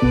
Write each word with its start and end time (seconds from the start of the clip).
Nous 0.00 0.10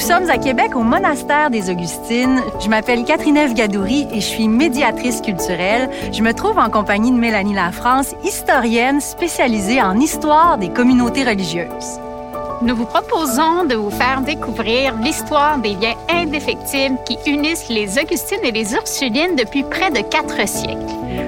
sommes 0.00 0.28
à 0.28 0.38
Québec 0.38 0.74
au 0.74 0.82
monastère 0.82 1.50
des 1.50 1.70
Augustines. 1.70 2.42
Je 2.58 2.68
m'appelle 2.68 3.04
Catherine 3.04 3.36
Eve 3.36 3.54
Gadouri 3.54 4.08
et 4.10 4.16
je 4.16 4.26
suis 4.26 4.48
médiatrice 4.48 5.20
culturelle. 5.20 5.88
Je 6.12 6.22
me 6.22 6.34
trouve 6.34 6.58
en 6.58 6.68
compagnie 6.68 7.12
de 7.12 7.16
Mélanie 7.16 7.54
Lafrance, 7.54 8.16
historienne 8.24 9.00
spécialisée 9.00 9.80
en 9.80 10.00
histoire 10.00 10.58
des 10.58 10.70
communautés 10.70 11.22
religieuses. 11.22 12.00
Nous 12.62 12.74
vous 12.74 12.86
proposons 12.86 13.64
de 13.64 13.74
vous 13.74 13.90
faire 13.90 14.22
découvrir 14.22 14.96
l'histoire 15.00 15.58
des 15.58 15.74
liens 15.74 15.94
indéfectibles 16.08 16.96
qui 17.04 17.18
unissent 17.30 17.68
les 17.68 17.98
Augustines 17.98 18.44
et 18.44 18.50
les 18.50 18.72
Ursulines 18.72 19.36
depuis 19.36 19.62
près 19.62 19.90
de 19.90 20.00
quatre 20.00 20.48
siècles. 20.48 20.78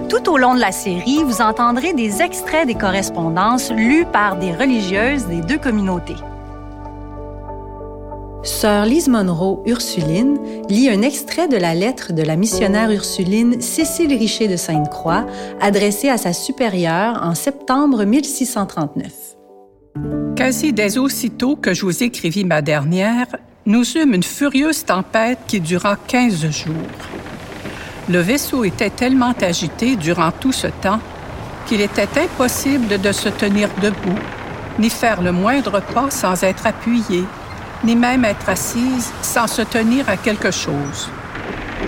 Tout 0.09 0.31
au 0.31 0.39
long 0.39 0.55
de 0.55 0.61
la 0.61 0.73
série, 0.73 1.23
vous 1.23 1.43
entendrez 1.43 1.93
des 1.93 2.23
extraits 2.23 2.67
des 2.67 2.75
correspondances 2.75 3.71
lues 3.71 4.07
par 4.11 4.37
des 4.37 4.53
religieuses 4.53 5.27
des 5.27 5.43
deux 5.43 5.59
communautés. 5.59 6.17
Sœur 8.43 8.87
Lise 8.87 9.09
Monroe, 9.09 9.63
Ursuline, 9.67 10.39
lit 10.71 10.89
un 10.89 11.03
extrait 11.03 11.49
de 11.49 11.59
la 11.59 11.75
lettre 11.75 12.15
de 12.15 12.23
la 12.23 12.37
missionnaire 12.37 12.91
ursuline 12.91 13.61
Cécile 13.61 14.17
Richer 14.17 14.49
de 14.49 14.57
Sainte-Croix, 14.57 15.27
adressée 15.61 16.09
à 16.09 16.17
sa 16.17 16.33
supérieure 16.33 17.21
en 17.23 17.35
septembre 17.35 18.05
1639. 18.05 19.28
Quasi 20.39 20.73
dès 20.73 20.99
aussitôt 20.99 21.57
que 21.57 21.75
je 21.75 21.85
vous 21.85 22.05
écrivis 22.05 22.45
ma 22.45 22.63
dernière, 22.63 23.27
nous 23.67 23.85
eûmes 23.99 24.15
une 24.15 24.23
furieuse 24.23 24.85
tempête 24.85 25.41
qui 25.49 25.59
dura 25.59 25.97
quinze 25.97 26.49
jours. 26.49 26.75
Le 28.09 28.21
vaisseau 28.21 28.63
était 28.63 28.91
tellement 28.91 29.35
agité 29.43 29.97
durant 29.97 30.31
tout 30.31 30.53
ce 30.53 30.69
temps 30.69 31.01
qu'il 31.67 31.81
était 31.81 32.07
impossible 32.21 33.01
de 33.01 33.11
se 33.11 33.29
tenir 33.31 33.69
debout, 33.83 34.19
ni 34.79 34.91
faire 34.91 35.23
le 35.23 35.33
moindre 35.33 35.83
pas 35.93 36.09
sans 36.09 36.41
être 36.45 36.69
appuyé, 36.69 37.25
ni 37.83 37.97
même 37.97 38.25
être 38.25 38.49
assise 38.49 39.11
sans 39.23 39.49
se 39.49 39.63
tenir 39.63 40.09
à 40.09 40.17
quelque 40.17 40.53
chose. 40.53 41.11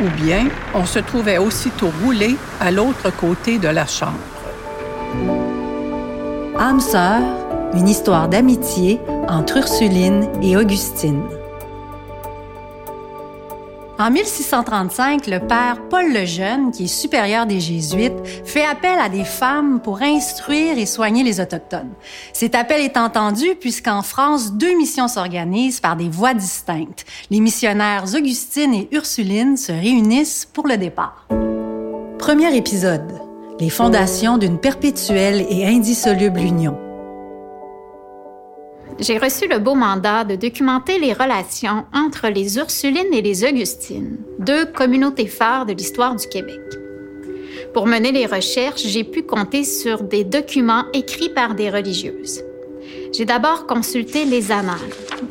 Ou 0.00 0.08
bien 0.20 0.48
on 0.74 0.86
se 0.86 0.98
trouvait 0.98 1.39
aussitôt 1.39 1.92
roulé 2.02 2.34
à 2.61 2.72
l'autre 2.72 3.12
côté 3.17 3.58
de 3.61 3.69
la 3.69 3.86
chambre. 3.86 4.19
Une 7.74 7.88
histoire 7.88 8.28
d'amitié 8.28 9.00
entre 9.28 9.58
Ursuline 9.58 10.28
et 10.42 10.56
Augustine. 10.56 11.22
En 13.98 14.10
1635, 14.10 15.27
le 15.27 15.40
père 15.40 15.77
Paul 15.90 16.10
le 16.10 16.24
Jeune, 16.24 16.70
qui 16.70 16.84
est 16.84 16.88
supérieur 16.88 17.44
des 17.44 17.60
Jésuites, 17.60 18.16
fait 18.46 18.64
appel 18.64 18.98
à 18.98 19.10
des 19.10 19.24
femmes 19.24 19.78
pour 19.78 20.00
instruire 20.00 20.78
et 20.78 20.86
soigner 20.86 21.22
les 21.22 21.38
Autochtones. 21.38 21.92
Cet 22.32 22.54
appel 22.54 22.80
est 22.80 22.96
entendu 22.96 23.56
puisqu'en 23.60 24.00
France, 24.00 24.55
deux 24.55 24.74
missions 24.78 25.06
s'organisent 25.06 25.80
par 25.80 25.96
des 25.96 26.08
voies 26.08 26.32
distinctes. 26.32 27.05
Les 27.30 27.40
missionnaires 27.40 28.05
Augustine 28.14 28.72
et 28.72 28.88
Ursuline 28.90 29.58
se 29.58 29.72
réunissent 29.72 30.48
pour 30.50 30.66
le 30.66 30.78
départ. 30.78 31.27
Premier 32.18 32.56
épisode. 32.56 33.20
Les 33.60 33.68
fondations 33.68 34.38
d'une 34.38 34.58
perpétuelle 34.58 35.44
et 35.50 35.66
indissoluble 35.66 36.40
union 36.40 36.78
j'ai 39.00 39.18
reçu 39.18 39.48
le 39.48 39.58
beau 39.58 39.74
mandat 39.74 40.24
de 40.24 40.36
documenter 40.36 40.98
les 40.98 41.12
relations 41.12 41.84
entre 41.94 42.28
les 42.28 42.58
Ursulines 42.58 43.12
et 43.12 43.22
les 43.22 43.44
Augustines, 43.44 44.18
deux 44.38 44.66
communautés 44.66 45.26
phares 45.26 45.66
de 45.66 45.72
l'histoire 45.72 46.14
du 46.14 46.26
Québec. 46.28 46.60
Pour 47.72 47.86
mener 47.86 48.12
les 48.12 48.26
recherches, 48.26 48.82
j'ai 48.84 49.04
pu 49.04 49.22
compter 49.22 49.64
sur 49.64 50.02
des 50.02 50.24
documents 50.24 50.84
écrits 50.92 51.30
par 51.30 51.54
des 51.54 51.70
religieuses. 51.70 52.42
J'ai 53.12 53.24
d'abord 53.24 53.66
consulté 53.66 54.24
les 54.24 54.52
annales. 54.52 54.78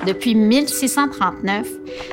Depuis 0.06 0.36
1639, 0.36 1.68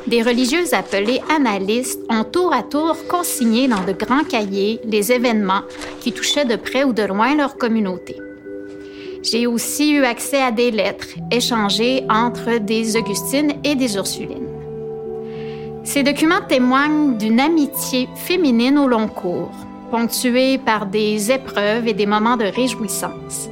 des 0.07 0.23
religieuses 0.23 0.75
appelées 0.75 1.21
annalistes 1.35 2.01
ont 2.09 2.25
tour 2.25 2.53
à 2.53 2.63
tour 2.63 2.97
consigné 3.09 3.69
dans 3.69 3.85
de 3.85 3.93
grands 3.93 4.25
cahiers 4.25 4.81
les 4.85 5.13
événements 5.13 5.63
qui 6.01 6.13
touchaient 6.13 6.45
de 6.45 6.57
près 6.57 6.85
ou 6.85 6.93
de 6.93 7.03
loin 7.03 7.35
leur 7.35 7.57
communauté. 7.57 8.17
J'ai 9.29 9.49
aussi 9.49 9.91
eu 9.91 10.05
accès 10.05 10.41
à 10.41 10.53
des 10.53 10.71
lettres 10.71 11.09
échangées 11.33 12.05
entre 12.09 12.59
des 12.59 12.97
Augustines 12.97 13.55
et 13.65 13.75
des 13.75 13.97
Ursulines. 13.97 14.47
Ces 15.83 16.05
documents 16.05 16.43
témoignent 16.49 17.17
d'une 17.19 17.41
amitié 17.41 18.09
féminine 18.15 18.79
au 18.79 18.87
long 18.87 19.09
cours, 19.09 19.51
ponctuée 19.91 20.59
par 20.59 20.87
des 20.87 21.33
épreuves 21.33 21.89
et 21.89 21.93
des 21.93 22.07
moments 22.07 22.37
de 22.37 22.45
réjouissance, 22.45 23.49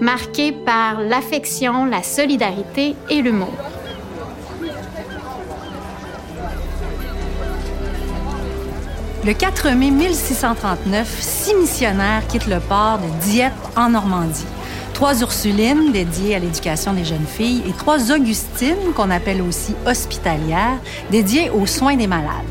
marqués 0.00 0.52
par 0.52 1.02
l'affection, 1.02 1.84
la 1.84 2.02
solidarité 2.02 2.94
et 3.10 3.20
l'humour. 3.20 3.52
Le 9.26 9.34
4 9.34 9.72
mai 9.72 9.90
1639, 9.90 11.18
six 11.20 11.54
missionnaires 11.54 12.26
quittent 12.26 12.46
le 12.46 12.58
port 12.58 12.98
de 12.98 13.26
Dieppe 13.26 13.52
en 13.76 13.90
Normandie 13.90 14.46
trois 15.00 15.22
Ursulines 15.22 15.92
dédiées 15.92 16.34
à 16.34 16.38
l'éducation 16.38 16.92
des 16.92 17.06
jeunes 17.06 17.24
filles 17.26 17.62
et 17.66 17.72
trois 17.72 18.12
Augustines, 18.12 18.92
qu'on 18.94 19.08
appelle 19.08 19.40
aussi 19.40 19.74
hospitalières, 19.86 20.78
dédiées 21.10 21.48
aux 21.48 21.64
soins 21.64 21.96
des 21.96 22.06
malades. 22.06 22.44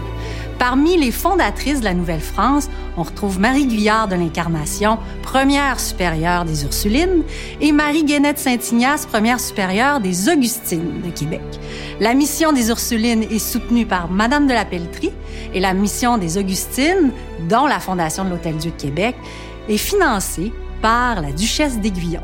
Parmi 0.58 0.98
les 0.98 1.12
fondatrices 1.12 1.82
de 1.82 1.86
la 1.86 1.94
Nouvelle-France, 1.94 2.68
on 2.98 3.04
retrouve 3.04 3.40
Marie 3.40 3.68
Guyard 3.68 4.08
de 4.08 4.16
l'Incarnation, 4.16 4.98
première 5.22 5.80
supérieure 5.80 6.44
des 6.44 6.64
Ursulines, 6.64 7.22
et 7.62 7.72
Marie 7.72 8.04
Guénette 8.04 8.40
Saint-Ignace, 8.40 9.06
première 9.06 9.40
supérieure 9.40 10.00
des 10.00 10.28
Augustines 10.28 11.04
de 11.06 11.12
Québec. 11.12 11.44
La 12.00 12.16
mission 12.16 12.52
des 12.52 12.70
Ursulines 12.70 13.22
est 13.22 13.38
soutenue 13.38 13.86
par 13.86 14.10
Madame 14.10 14.48
de 14.48 14.54
la 14.54 14.66
Pelletrie 14.66 15.14
et 15.54 15.60
la 15.60 15.76
mission 15.76 16.18
des 16.18 16.40
Augustines, 16.40 17.12
dont 17.48 17.68
la 17.68 17.80
Fondation 17.80 18.26
de 18.26 18.32
l'Hôtel-Dieu 18.32 18.72
de 18.72 18.82
Québec, 18.82 19.16
est 19.70 19.78
financée 19.78 20.52
par 20.82 21.22
la 21.22 21.32
Duchesse 21.32 21.80
d'Aiguillon. 21.80 22.24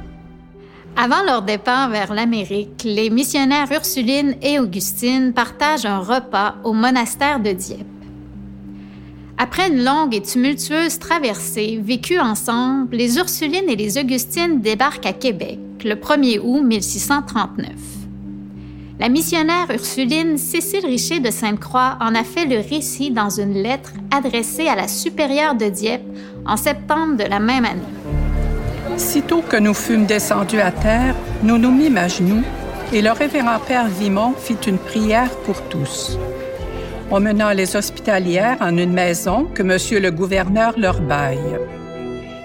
Avant 0.97 1.23
leur 1.25 1.41
départ 1.41 1.89
vers 1.89 2.13
l'Amérique, 2.13 2.83
les 2.85 3.09
missionnaires 3.09 3.69
Ursuline 3.69 4.35
et 4.41 4.59
Augustine 4.59 5.33
partagent 5.33 5.85
un 5.85 5.99
repas 5.99 6.55
au 6.63 6.71
monastère 6.71 7.41
de 7.41 7.51
Dieppe. 7.51 7.85
Après 9.37 9.67
une 9.67 9.83
longue 9.83 10.15
et 10.15 10.21
tumultueuse 10.21 10.97
traversée 10.97 11.81
vécue 11.83 12.19
ensemble, 12.19 12.95
les 12.95 13.17
Ursulines 13.17 13.69
et 13.69 13.75
les 13.75 13.97
Augustines 13.97 14.61
débarquent 14.61 15.05
à 15.05 15.11
Québec 15.11 15.59
le 15.83 15.95
1er 15.95 16.39
août 16.41 16.61
1639. 16.61 17.71
La 18.97 19.09
missionnaire 19.09 19.69
Ursuline 19.69 20.37
Cécile 20.37 20.85
Richer 20.85 21.19
de 21.19 21.29
Sainte-Croix 21.29 21.97
en 21.99 22.15
a 22.15 22.23
fait 22.23 22.45
le 22.45 22.59
récit 22.59 23.11
dans 23.11 23.29
une 23.29 23.61
lettre 23.61 23.91
adressée 24.11 24.69
à 24.69 24.75
la 24.77 24.87
supérieure 24.87 25.55
de 25.55 25.65
Dieppe 25.65 26.07
en 26.45 26.55
septembre 26.55 27.17
de 27.17 27.29
la 27.29 27.41
même 27.41 27.65
année. 27.65 27.94
Sitôt 28.97 29.41
que 29.41 29.57
nous 29.57 29.73
fûmes 29.73 30.05
descendus 30.05 30.61
à 30.61 30.71
terre, 30.71 31.15
nous 31.43 31.57
nous 31.57 31.71
mîmes 31.71 31.97
à 31.97 32.07
genoux 32.07 32.43
et 32.93 33.01
le 33.01 33.11
révérend 33.11 33.59
Père 33.59 33.87
Vimon 33.87 34.33
fit 34.37 34.57
une 34.67 34.77
prière 34.77 35.29
pour 35.45 35.61
tous. 35.63 36.17
On 37.11 37.19
mena 37.19 37.53
les 37.53 37.75
hospitalières 37.75 38.57
en 38.61 38.77
une 38.77 38.93
maison 38.93 39.47
que 39.53 39.63
Monsieur 39.63 39.99
le 39.99 40.11
gouverneur 40.11 40.73
leur 40.77 41.01
baille. 41.01 41.59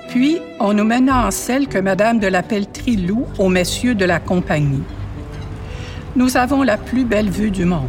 Puis, 0.08 0.40
on 0.58 0.72
nous 0.72 0.84
mena 0.84 1.26
en 1.26 1.30
celle 1.30 1.68
que 1.68 1.78
Madame 1.78 2.18
de 2.18 2.26
la 2.26 2.42
Pelletrie 2.42 2.96
loue 2.96 3.26
aux 3.38 3.48
messieurs 3.48 3.94
de 3.94 4.04
la 4.04 4.18
compagnie. 4.18 4.82
Nous 6.16 6.36
avons 6.36 6.64
la 6.64 6.76
plus 6.76 7.04
belle 7.04 7.30
vue 7.30 7.52
du 7.52 7.64
monde. 7.64 7.88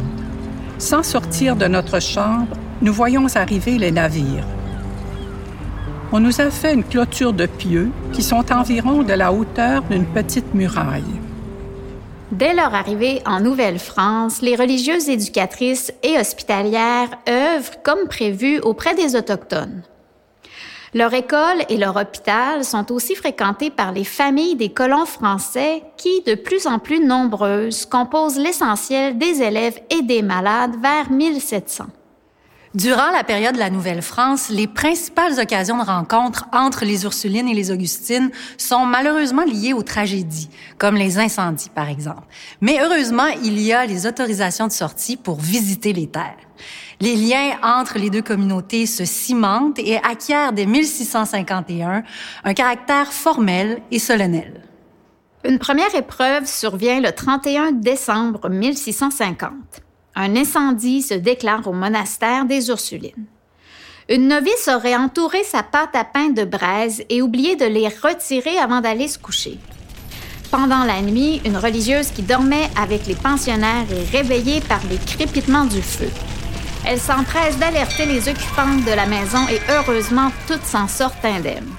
Sans 0.78 1.02
sortir 1.02 1.56
de 1.56 1.66
notre 1.66 2.00
chambre, 2.00 2.56
nous 2.80 2.92
voyons 2.92 3.26
arriver 3.34 3.76
les 3.76 3.90
navires 3.90 4.46
on 6.12 6.20
nous 6.20 6.42
a 6.42 6.50
fait 6.50 6.74
une 6.74 6.84
clôture 6.84 7.32
de 7.32 7.46
pieux 7.46 7.90
qui 8.12 8.22
sont 8.22 8.52
environ 8.52 9.02
de 9.02 9.14
la 9.14 9.32
hauteur 9.32 9.82
d'une 9.84 10.04
petite 10.04 10.52
muraille. 10.52 11.02
Dès 12.30 12.54
leur 12.54 12.74
arrivée 12.74 13.22
en 13.26 13.40
Nouvelle-France, 13.40 14.42
les 14.42 14.54
religieuses 14.54 15.08
éducatrices 15.08 15.92
et 16.02 16.18
hospitalières 16.18 17.10
œuvrent 17.28 17.82
comme 17.82 18.08
prévu 18.08 18.58
auprès 18.60 18.94
des 18.94 19.16
Autochtones. 19.16 19.82
Leur 20.94 21.14
école 21.14 21.64
et 21.70 21.78
leur 21.78 21.96
hôpital 21.96 22.64
sont 22.64 22.92
aussi 22.92 23.14
fréquentés 23.14 23.70
par 23.70 23.92
les 23.92 24.04
familles 24.04 24.56
des 24.56 24.68
colons 24.68 25.06
français 25.06 25.82
qui, 25.96 26.22
de 26.26 26.34
plus 26.34 26.66
en 26.66 26.78
plus 26.78 27.02
nombreuses, 27.02 27.86
composent 27.86 28.38
l'essentiel 28.38 29.16
des 29.16 29.40
élèves 29.40 29.80
et 29.88 30.02
des 30.02 30.20
malades 30.20 30.76
vers 30.82 31.10
1700. 31.10 31.86
Durant 32.74 33.10
la 33.10 33.22
période 33.22 33.52
de 33.52 33.58
la 33.58 33.68
Nouvelle-France, 33.68 34.48
les 34.48 34.66
principales 34.66 35.38
occasions 35.38 35.76
de 35.76 35.84
rencontre 35.84 36.46
entre 36.54 36.86
les 36.86 37.04
Ursulines 37.04 37.46
et 37.46 37.52
les 37.52 37.70
Augustines 37.70 38.30
sont 38.56 38.86
malheureusement 38.86 39.44
liées 39.44 39.74
aux 39.74 39.82
tragédies, 39.82 40.48
comme 40.78 40.96
les 40.96 41.18
incendies, 41.18 41.68
par 41.68 41.90
exemple. 41.90 42.22
Mais 42.62 42.78
heureusement, 42.80 43.26
il 43.44 43.60
y 43.60 43.74
a 43.74 43.84
les 43.84 44.06
autorisations 44.06 44.68
de 44.68 44.72
sortie 44.72 45.18
pour 45.18 45.38
visiter 45.38 45.92
les 45.92 46.06
terres. 46.06 46.38
Les 46.98 47.14
liens 47.14 47.58
entre 47.62 47.98
les 47.98 48.08
deux 48.08 48.22
communautés 48.22 48.86
se 48.86 49.04
cimentent 49.04 49.78
et 49.78 49.98
acquièrent 49.98 50.54
dès 50.54 50.64
1651 50.64 52.04
un 52.42 52.54
caractère 52.54 53.12
formel 53.12 53.82
et 53.90 53.98
solennel. 53.98 54.62
Une 55.44 55.58
première 55.58 55.94
épreuve 55.94 56.46
survient 56.46 57.00
le 57.00 57.12
31 57.12 57.72
décembre 57.72 58.48
1650 58.48 59.50
un 60.14 60.36
incendie 60.36 61.02
se 61.02 61.14
déclare 61.14 61.66
au 61.66 61.72
monastère 61.72 62.44
des 62.44 62.68
Ursulines. 62.68 63.26
Une 64.08 64.28
novice 64.28 64.68
aurait 64.68 64.96
entouré 64.96 65.42
sa 65.44 65.62
pâte 65.62 65.94
à 65.94 66.04
pain 66.04 66.30
de 66.30 66.44
braise 66.44 67.02
et 67.08 67.22
oublié 67.22 67.56
de 67.56 67.64
les 67.64 67.88
retirer 67.88 68.58
avant 68.58 68.80
d'aller 68.80 69.08
se 69.08 69.18
coucher. 69.18 69.58
Pendant 70.50 70.84
la 70.84 71.00
nuit, 71.00 71.40
une 71.46 71.56
religieuse 71.56 72.10
qui 72.10 72.22
dormait 72.22 72.68
avec 72.76 73.06
les 73.06 73.14
pensionnaires 73.14 73.86
est 73.90 74.16
réveillée 74.16 74.60
par 74.60 74.80
les 74.90 74.98
crépitements 74.98 75.64
du 75.64 75.80
feu. 75.80 76.10
Elle 76.84 77.00
s'empresse 77.00 77.58
d'alerter 77.58 78.06
les 78.06 78.28
occupantes 78.28 78.84
de 78.84 78.94
la 78.94 79.06
maison 79.06 79.38
et 79.50 79.60
heureusement, 79.72 80.30
toutes 80.46 80.64
s'en 80.64 80.88
sortent 80.88 81.24
indemnes. 81.24 81.72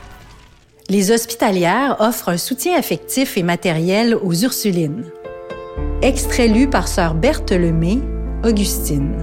Les 0.90 1.12
hospitalières 1.12 1.98
offrent 2.00 2.30
un 2.30 2.38
soutien 2.38 2.78
affectif 2.78 3.38
et 3.38 3.44
matériel 3.44 4.16
aux 4.16 4.34
Ursulines. 4.34 5.06
Extrait 6.02 6.48
lu 6.48 6.70
par 6.70 6.88
sœur 6.88 7.14
Berthe 7.14 7.52
Lemay, 7.52 8.00
Augustine. 8.46 9.14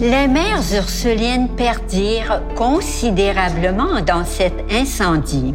Les 0.00 0.26
mères 0.26 0.62
Ursulines 0.74 1.48
perdirent 1.56 2.42
considérablement 2.56 4.00
dans 4.04 4.24
cet 4.24 4.54
incendie. 4.72 5.54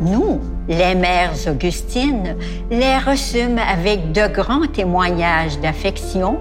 Nous, 0.00 0.38
les 0.68 0.94
mères 0.94 1.34
Augustines, 1.48 2.36
les 2.70 2.98
reçûmes 2.98 3.58
avec 3.58 4.12
de 4.12 4.28
grands 4.32 4.68
témoignages 4.68 5.58
d'affection 5.58 6.38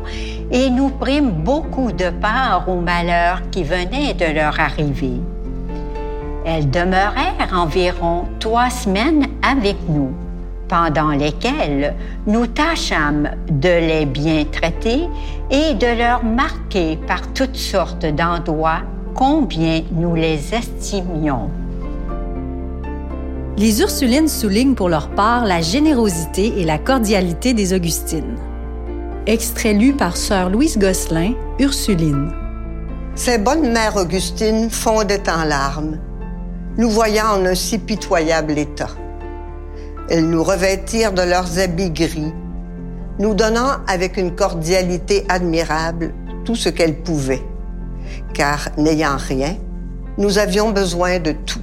et 0.51 0.69
nous 0.69 0.89
prîmes 0.89 1.31
beaucoup 1.31 1.91
de 1.91 2.11
part 2.11 2.69
au 2.69 2.79
malheur 2.79 3.41
qui 3.49 3.63
venait 3.63 4.13
de 4.13 4.35
leur 4.35 4.59
arriver. 4.59 5.19
Elles 6.45 6.69
demeurèrent 6.69 7.53
environ 7.53 8.25
trois 8.39 8.69
semaines 8.69 9.25
avec 9.41 9.77
nous 9.89 10.13
pendant 10.69 11.09
lesquelles 11.09 11.95
nous 12.27 12.47
tâchâmes 12.47 13.31
de 13.49 13.67
les 13.67 14.05
bien 14.05 14.45
traiter 14.45 15.01
et 15.51 15.73
de 15.73 15.97
leur 15.97 16.23
marquer 16.23 16.97
par 17.07 17.33
toutes 17.33 17.57
sortes 17.57 18.05
d'endroits 18.05 18.83
combien 19.15 19.81
nous 19.91 20.15
les 20.15 20.53
estimions. 20.53 21.49
Les 23.57 23.81
Ursulines 23.81 24.29
soulignent 24.29 24.75
pour 24.75 24.87
leur 24.87 25.09
part 25.09 25.43
la 25.43 25.59
générosité 25.59 26.61
et 26.61 26.63
la 26.63 26.77
cordialité 26.77 27.53
des 27.53 27.73
Augustines. 27.73 28.37
Extrait 29.25 29.73
lu 29.73 29.91
par 29.91 30.15
sœur 30.15 30.49
Louise 30.49 30.77
Gosselin, 30.77 31.33
Ursuline. 31.59 32.31
Ces 33.15 33.37
bonnes 33.37 33.73
mères 33.73 33.97
Augustines 33.97 34.69
fondaient 34.69 35.29
en 35.29 35.43
larmes, 35.43 35.97
nous 36.77 36.89
voyant 36.89 37.31
en 37.35 37.45
un 37.45 37.55
si 37.55 37.79
pitoyable 37.79 38.57
état. 38.57 38.91
Elles 40.09 40.27
nous 40.27 40.43
revêtirent 40.43 41.13
de 41.13 41.21
leurs 41.21 41.59
habits 41.59 41.91
gris, 41.91 42.33
nous 43.19 43.35
donnant 43.35 43.77
avec 43.87 44.17
une 44.17 44.35
cordialité 44.35 45.23
admirable 45.29 46.13
tout 46.45 46.55
ce 46.55 46.69
qu'elles 46.69 47.01
pouvaient. 47.03 47.43
Car 48.33 48.69
n'ayant 48.77 49.17
rien, 49.17 49.55
nous 50.17 50.39
avions 50.39 50.71
besoin 50.71 51.19
de 51.19 51.31
tout. 51.31 51.61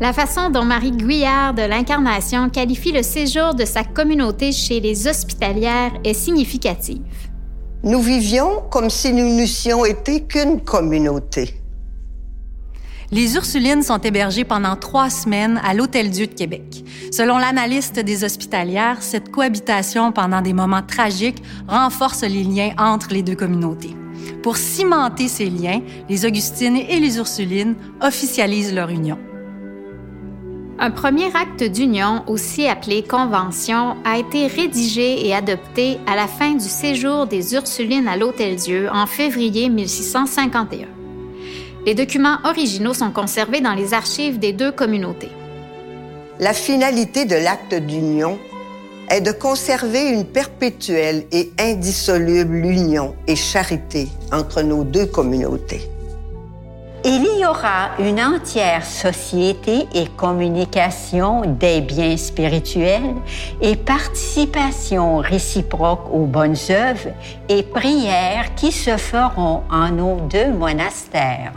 La 0.00 0.14
façon 0.14 0.48
dont 0.48 0.64
Marie 0.64 0.92
Guyard 0.92 1.52
de 1.52 1.60
l'Incarnation 1.60 2.48
qualifie 2.48 2.92
le 2.92 3.02
séjour 3.02 3.54
de 3.54 3.66
sa 3.66 3.84
communauté 3.84 4.52
chez 4.52 4.80
les 4.80 5.06
hospitalières 5.06 5.92
est 6.02 6.14
significative. 6.14 7.02
Nous 7.82 8.00
vivions 8.00 8.62
comme 8.70 8.88
si 8.88 9.12
nous 9.12 9.36
n'eussions 9.36 9.84
été 9.84 10.22
qu'une 10.22 10.62
communauté. 10.62 11.59
Les 13.12 13.34
Ursulines 13.34 13.82
sont 13.82 13.98
hébergées 13.98 14.44
pendant 14.44 14.76
trois 14.76 15.10
semaines 15.10 15.60
à 15.64 15.74
l'Hôtel-Dieu 15.74 16.28
de 16.28 16.34
Québec. 16.34 16.84
Selon 17.10 17.38
l'analyste 17.38 17.98
des 17.98 18.22
hospitalières, 18.22 19.02
cette 19.02 19.32
cohabitation 19.32 20.12
pendant 20.12 20.40
des 20.40 20.52
moments 20.52 20.82
tragiques 20.82 21.42
renforce 21.66 22.22
les 22.22 22.44
liens 22.44 22.70
entre 22.78 23.08
les 23.12 23.22
deux 23.22 23.34
communautés. 23.34 23.96
Pour 24.44 24.56
cimenter 24.56 25.26
ces 25.26 25.50
liens, 25.50 25.80
les 26.08 26.24
Augustines 26.24 26.76
et 26.76 27.00
les 27.00 27.18
Ursulines 27.18 27.74
officialisent 28.00 28.74
leur 28.74 28.90
union. 28.90 29.18
Un 30.78 30.92
premier 30.92 31.34
acte 31.34 31.64
d'union, 31.64 32.22
aussi 32.28 32.68
appelé 32.68 33.02
convention, 33.02 33.96
a 34.04 34.18
été 34.18 34.46
rédigé 34.46 35.26
et 35.26 35.34
adopté 35.34 35.98
à 36.06 36.14
la 36.14 36.28
fin 36.28 36.52
du 36.52 36.68
séjour 36.68 37.26
des 37.26 37.54
Ursulines 37.54 38.06
à 38.06 38.16
l'Hôtel-Dieu 38.16 38.88
en 38.92 39.06
février 39.06 39.68
1651. 39.68 40.99
Les 41.86 41.94
documents 41.94 42.38
originaux 42.44 42.92
sont 42.92 43.10
conservés 43.10 43.62
dans 43.62 43.72
les 43.72 43.94
archives 43.94 44.38
des 44.38 44.52
deux 44.52 44.70
communautés. 44.70 45.30
La 46.38 46.52
finalité 46.52 47.24
de 47.24 47.36
l'acte 47.36 47.74
d'union 47.74 48.38
est 49.08 49.22
de 49.22 49.32
conserver 49.32 50.08
une 50.10 50.26
perpétuelle 50.26 51.24
et 51.32 51.50
indissoluble 51.58 52.56
union 52.66 53.14
et 53.26 53.34
charité 53.34 54.08
entre 54.30 54.62
nos 54.62 54.84
deux 54.84 55.06
communautés. 55.06 55.90
Il 57.04 57.24
y 57.38 57.46
aura 57.46 57.92
une 57.98 58.20
entière 58.20 58.84
société 58.84 59.86
et 59.94 60.06
communication 60.18 61.42
des 61.46 61.80
biens 61.80 62.16
spirituels 62.18 63.14
et 63.62 63.74
participation 63.74 65.18
réciproque 65.18 66.12
aux 66.12 66.26
bonnes 66.26 66.56
œuvres 66.68 67.14
et 67.48 67.62
prières 67.62 68.54
qui 68.54 68.70
se 68.70 68.98
feront 68.98 69.62
en 69.70 69.90
nos 69.90 70.20
deux 70.28 70.52
monastères. 70.52 71.54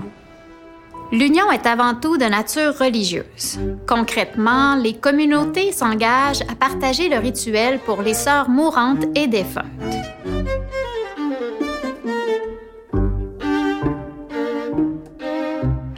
L'union 1.11 1.51
est 1.51 1.67
avant 1.67 1.93
tout 1.93 2.17
de 2.17 2.25
nature 2.25 2.77
religieuse. 2.79 3.59
Concrètement, 3.85 4.75
les 4.75 4.93
communautés 4.93 5.71
s'engagent 5.73 6.41
à 6.49 6.55
partager 6.55 7.09
le 7.09 7.17
rituel 7.17 7.79
pour 7.79 8.01
les 8.01 8.13
sœurs 8.15 8.49
mourantes 8.49 9.05
et 9.13 9.27
défuntes. 9.27 9.65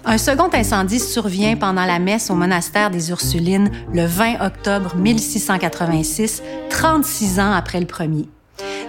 Un 0.08 0.20
second 0.20 0.50
incendie 0.54 1.00
survient 1.00 1.56
pendant 1.56 1.84
la 1.84 1.98
messe 1.98 2.30
au 2.30 2.36
monastère 2.36 2.92
des 2.92 3.10
Ursulines 3.10 3.72
le 3.92 4.06
20 4.06 4.46
octobre 4.46 4.96
1686, 4.96 6.44
36 6.70 7.40
ans 7.40 7.52
après 7.52 7.80
le 7.80 7.88
premier. 7.88 8.30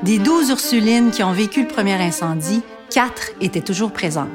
Des 0.02 0.18
douze 0.18 0.50
Ursulines 0.50 1.10
qui 1.10 1.22
ont 1.22 1.32
vécu 1.32 1.62
le 1.62 1.68
premier 1.68 1.94
incendie, 1.94 2.60
quatre 2.90 3.30
étaient 3.40 3.62
toujours 3.62 3.92
présentes. 3.92 4.28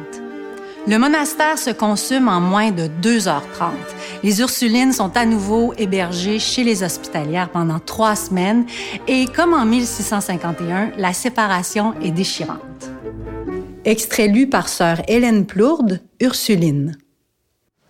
Le 0.88 0.98
monastère 0.98 1.60
se 1.60 1.70
consume 1.70 2.28
en 2.28 2.42
moins 2.42 2.72
de 2.72 2.90
2h30. 3.04 3.74
Les 4.24 4.42
Ursulines 4.42 4.92
sont 4.92 5.16
à 5.16 5.28
nouveau 5.28 5.76
hébergées 5.78 6.40
chez 6.40 6.64
les 6.64 6.82
hospitalières 6.82 7.50
pendant 7.50 7.78
trois 7.78 8.16
semaines 8.16 8.66
et 9.08 9.28
comme 9.28 9.54
en 9.54 9.66
1651, 9.66 10.94
la 10.98 11.14
séparation 11.14 11.94
est 12.02 12.10
déchirante. 12.10 12.90
Extrait 13.86 14.28
lu 14.28 14.48
par 14.48 14.68
sœur 14.68 15.02
Hélène 15.08 15.46
Plourde, 15.46 16.02
Ursuline. 16.22 16.98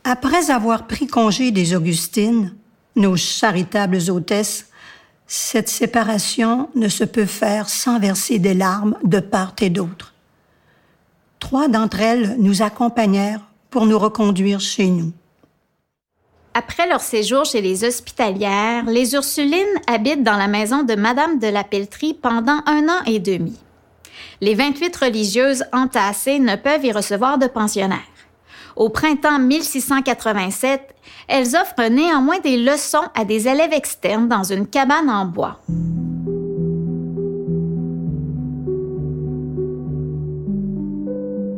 Après 0.05 0.49
avoir 0.49 0.87
pris 0.87 1.05
congé 1.05 1.51
des 1.51 1.75
Augustines, 1.75 2.55
nos 2.95 3.17
charitables 3.17 4.09
hôtesses, 4.09 4.67
cette 5.27 5.69
séparation 5.69 6.69
ne 6.73 6.87
se 6.87 7.03
peut 7.03 7.25
faire 7.25 7.69
sans 7.69 7.99
verser 7.99 8.39
des 8.39 8.53
larmes 8.53 8.97
de 9.03 9.19
part 9.19 9.53
et 9.61 9.69
d'autre. 9.69 10.13
Trois 11.39 11.67
d'entre 11.67 11.99
elles 11.99 12.35
nous 12.39 12.61
accompagnèrent 12.61 13.41
pour 13.69 13.85
nous 13.85 13.99
reconduire 13.99 14.59
chez 14.59 14.87
nous. 14.87 15.11
Après 16.53 16.87
leur 16.87 17.01
séjour 17.01 17.45
chez 17.45 17.61
les 17.61 17.83
hospitalières, 17.83 18.85
les 18.85 19.13
Ursulines 19.13 19.79
habitent 19.87 20.23
dans 20.23 20.37
la 20.37 20.47
maison 20.47 20.83
de 20.83 20.95
Madame 20.95 21.39
de 21.39 21.47
la 21.47 21.63
Pelletrie 21.63 22.13
pendant 22.13 22.61
un 22.65 22.87
an 22.89 23.03
et 23.05 23.19
demi. 23.19 23.57
Les 24.41 24.55
28 24.55 24.95
religieuses 24.95 25.63
entassées 25.71 26.39
ne 26.39 26.55
peuvent 26.55 26.83
y 26.83 26.91
recevoir 26.91 27.37
de 27.37 27.47
pensionnaires. 27.47 27.99
Au 28.75 28.89
printemps 28.89 29.39
1687, 29.39 30.95
elles 31.27 31.55
offrent 31.55 31.89
néanmoins 31.89 32.39
des 32.39 32.57
leçons 32.57 33.07
à 33.15 33.25
des 33.25 33.47
élèves 33.47 33.73
externes 33.73 34.27
dans 34.27 34.43
une 34.43 34.67
cabane 34.67 35.09
en 35.09 35.25
bois. 35.25 35.59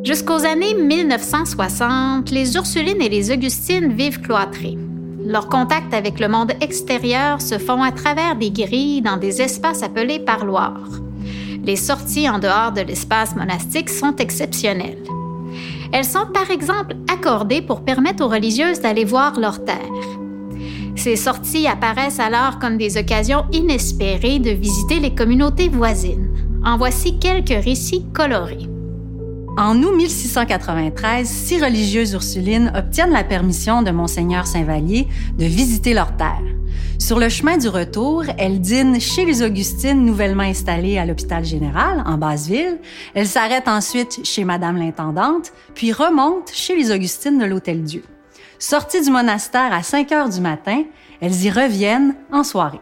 Jusqu'aux 0.03 0.45
années 0.45 0.73
1960, 0.73 2.29
les 2.31 2.55
Ursulines 2.55 3.01
et 3.01 3.09
les 3.09 3.31
Augustines 3.31 3.93
vivent 3.93 4.19
cloîtrées. 4.19 4.77
Leurs 5.25 5.47
contacts 5.47 5.93
avec 5.93 6.19
le 6.19 6.27
monde 6.27 6.51
extérieur 6.59 7.41
se 7.41 7.57
font 7.57 7.81
à 7.81 7.91
travers 7.91 8.35
des 8.35 8.51
grilles 8.51 9.01
dans 9.01 9.15
des 9.15 9.41
espaces 9.41 9.81
appelés 9.81 10.19
parloirs. 10.19 10.89
Les 11.63 11.77
sorties 11.77 12.29
en 12.29 12.39
dehors 12.39 12.73
de 12.73 12.81
l'espace 12.81 13.35
monastique 13.37 13.89
sont 13.89 14.17
exceptionnelles. 14.17 15.01
Elles 15.93 16.05
sont 16.05 16.25
par 16.33 16.49
exemple 16.49 16.95
accordées 17.07 17.61
pour 17.61 17.85
permettre 17.85 18.25
aux 18.25 18.27
religieuses 18.27 18.81
d'aller 18.81 19.05
voir 19.05 19.39
leur 19.39 19.63
terre. 19.63 19.77
Ces 20.95 21.15
sorties 21.15 21.67
apparaissent 21.67 22.19
alors 22.19 22.57
comme 22.57 22.77
des 22.77 22.97
occasions 22.97 23.45
inespérées 23.51 24.39
de 24.39 24.49
visiter 24.49 24.99
les 24.99 25.13
communautés 25.13 25.69
voisines. 25.69 26.29
En 26.65 26.77
voici 26.77 27.19
quelques 27.19 27.63
récits 27.63 28.05
colorés. 28.11 28.67
En 29.55 29.83
août 29.83 29.95
1693, 29.95 31.27
six 31.27 31.63
religieuses 31.63 32.13
ursulines 32.13 32.71
obtiennent 32.75 33.11
la 33.11 33.23
permission 33.23 33.83
de 33.83 33.91
Monseigneur 33.91 34.47
Saint-Vallier 34.47 35.07
de 35.37 35.45
visiter 35.45 35.93
leur 35.93 36.17
terre. 36.17 36.41
Sur 36.99 37.19
le 37.19 37.29
chemin 37.29 37.57
du 37.57 37.67
retour, 37.67 38.23
elles 38.37 38.61
dînent 38.61 38.99
chez 38.99 39.25
les 39.25 39.41
Augustines 39.43 40.05
nouvellement 40.05 40.43
installées 40.43 40.97
à 40.97 41.05
l'hôpital 41.05 41.43
général, 41.43 42.03
en 42.05 42.17
Basse-Ville. 42.17 42.79
Elles 43.13 43.27
s'arrêtent 43.27 43.67
ensuite 43.67 44.21
chez 44.23 44.43
Madame 44.45 44.77
l'intendante, 44.77 45.51
puis 45.75 45.91
remontent 45.91 46.51
chez 46.53 46.75
les 46.75 46.91
Augustines 46.91 47.37
de 47.37 47.45
l'Hôtel-Dieu. 47.45 48.03
Sorties 48.59 49.01
du 49.01 49.11
monastère 49.11 49.73
à 49.73 49.83
5 49.83 50.11
heures 50.13 50.29
du 50.29 50.39
matin, 50.39 50.83
elles 51.19 51.43
y 51.43 51.51
reviennent 51.51 52.15
en 52.31 52.43
soirée. 52.43 52.79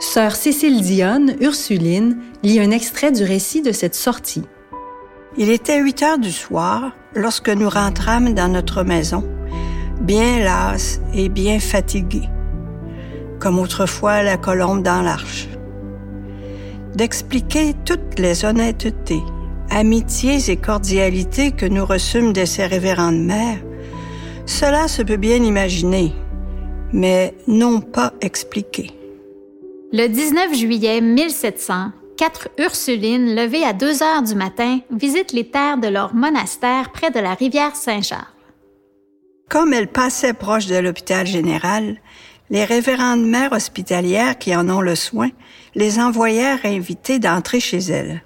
Sœur 0.00 0.34
Cécile 0.34 0.82
Dionne, 0.82 1.36
Ursuline, 1.40 2.18
lit 2.42 2.60
un 2.60 2.70
extrait 2.70 3.12
du 3.12 3.22
récit 3.22 3.62
de 3.62 3.72
cette 3.72 3.94
sortie. 3.94 4.42
Il 5.38 5.50
était 5.50 5.80
8 5.80 6.02
heures 6.02 6.18
du 6.18 6.32
soir 6.32 6.92
lorsque 7.14 7.48
nous 7.48 7.68
rentrâmes 7.68 8.34
dans 8.34 8.48
notre 8.48 8.82
maison, 8.82 9.24
bien 10.00 10.40
lasses 10.40 11.00
et 11.14 11.28
bien 11.28 11.60
fatiguées, 11.60 12.28
comme 13.46 13.60
autrefois 13.60 14.24
la 14.24 14.36
colombe 14.36 14.82
dans 14.82 15.02
l'arche. 15.02 15.46
D'expliquer 16.96 17.74
toutes 17.84 18.18
les 18.18 18.44
honnêtetés, 18.44 19.22
amitiés 19.70 20.50
et 20.50 20.56
cordialités 20.56 21.52
que 21.52 21.64
nous 21.64 21.86
reçûmes 21.86 22.32
de 22.32 22.44
ces 22.44 22.66
révérendes 22.66 23.24
mères, 23.24 23.60
cela 24.46 24.88
se 24.88 25.00
peut 25.00 25.16
bien 25.16 25.44
imaginer, 25.44 26.12
mais 26.92 27.36
non 27.46 27.80
pas 27.80 28.14
expliquer. 28.20 28.90
Le 29.92 30.08
19 30.08 30.52
juillet 30.52 31.00
1700, 31.00 31.92
quatre 32.16 32.48
Ursulines 32.58 33.36
levées 33.36 33.62
à 33.62 33.74
2 33.74 34.02
heures 34.02 34.22
du 34.22 34.34
matin 34.34 34.80
visitent 34.90 35.32
les 35.32 35.48
terres 35.48 35.78
de 35.78 35.86
leur 35.86 36.16
monastère 36.16 36.90
près 36.90 37.12
de 37.12 37.20
la 37.20 37.34
rivière 37.34 37.76
Saint-Charles. 37.76 38.26
Comme 39.48 39.72
elles 39.72 39.86
passaient 39.86 40.34
proche 40.34 40.66
de 40.66 40.74
l'hôpital 40.74 41.28
général, 41.28 41.98
les 42.50 42.64
révérendes 42.64 43.26
mères 43.26 43.52
hospitalières 43.52 44.38
qui 44.38 44.54
en 44.54 44.68
ont 44.68 44.80
le 44.80 44.94
soin 44.94 45.30
les 45.74 45.98
envoyèrent 45.98 46.64
inviter 46.64 47.18
d'entrer 47.18 47.60
chez 47.60 47.78
elles. 47.78 48.22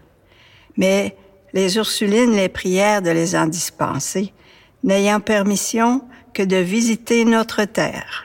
Mais 0.77 1.17
les 1.53 1.77
Ursulines 1.77 2.33
les 2.33 2.49
prièrent 2.49 3.03
de 3.03 3.11
les 3.11 3.35
en 3.35 3.47
dispenser, 3.47 4.33
n'ayant 4.85 5.21
permission 5.21 6.03
que 6.33 6.43
de 6.43 6.57
visiter 6.57 7.25
notre 7.25 7.65
terre. 7.65 8.25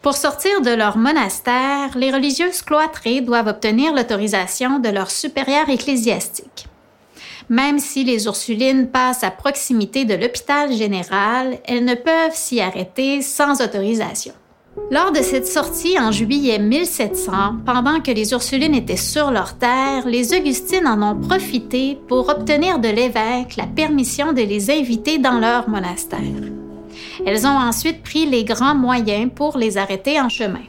Pour 0.00 0.14
sortir 0.14 0.60
de 0.60 0.70
leur 0.70 0.96
monastère, 0.96 1.96
les 1.96 2.10
religieuses 2.10 2.62
cloîtrées 2.62 3.20
doivent 3.20 3.48
obtenir 3.48 3.94
l'autorisation 3.94 4.78
de 4.78 4.88
leur 4.88 5.10
supérieur 5.10 5.68
ecclésiastique. 5.68 6.66
Même 7.48 7.78
si 7.78 8.04
les 8.04 8.24
Ursulines 8.24 8.88
passent 8.90 9.24
à 9.24 9.30
proximité 9.30 10.04
de 10.04 10.14
l'hôpital 10.14 10.72
général, 10.72 11.58
elles 11.64 11.84
ne 11.84 11.94
peuvent 11.94 12.34
s'y 12.34 12.60
arrêter 12.60 13.20
sans 13.22 13.60
autorisation. 13.60 14.34
Lors 14.90 15.12
de 15.12 15.22
cette 15.22 15.46
sortie 15.46 15.98
en 15.98 16.10
juillet 16.10 16.58
1700, 16.58 17.32
pendant 17.64 18.00
que 18.00 18.10
les 18.10 18.32
Ursulines 18.32 18.74
étaient 18.74 18.96
sur 18.96 19.30
leur 19.30 19.56
terre, 19.56 20.06
les 20.06 20.34
Augustines 20.34 20.86
en 20.86 21.00
ont 21.02 21.20
profité 21.20 21.98
pour 22.08 22.28
obtenir 22.28 22.78
de 22.78 22.88
l'évêque 22.88 23.56
la 23.56 23.66
permission 23.66 24.32
de 24.32 24.42
les 24.42 24.70
inviter 24.70 25.18
dans 25.18 25.38
leur 25.38 25.68
monastère. 25.68 26.18
Elles 27.24 27.46
ont 27.46 27.56
ensuite 27.56 28.02
pris 28.02 28.26
les 28.26 28.44
grands 28.44 28.74
moyens 28.74 29.30
pour 29.34 29.56
les 29.56 29.78
arrêter 29.78 30.20
en 30.20 30.28
chemin. 30.28 30.64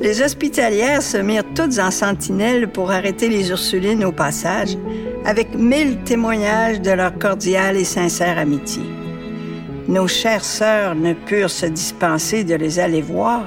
Les 0.00 0.22
hospitalières 0.22 1.02
se 1.02 1.18
mirent 1.18 1.54
toutes 1.54 1.78
en 1.78 1.90
sentinelle 1.90 2.68
pour 2.68 2.90
arrêter 2.90 3.28
les 3.28 3.50
Ursulines 3.50 4.04
au 4.04 4.12
passage, 4.12 4.76
avec 5.24 5.54
mille 5.54 5.98
témoignages 6.04 6.80
de 6.80 6.90
leur 6.90 7.16
cordiale 7.18 7.76
et 7.76 7.84
sincère 7.84 8.38
amitié. 8.38 8.82
Nos 9.88 10.06
chères 10.06 10.44
sœurs 10.44 10.94
ne 10.94 11.12
purent 11.12 11.50
se 11.50 11.66
dispenser 11.66 12.44
de 12.44 12.54
les 12.54 12.78
aller 12.78 13.02
voir 13.02 13.44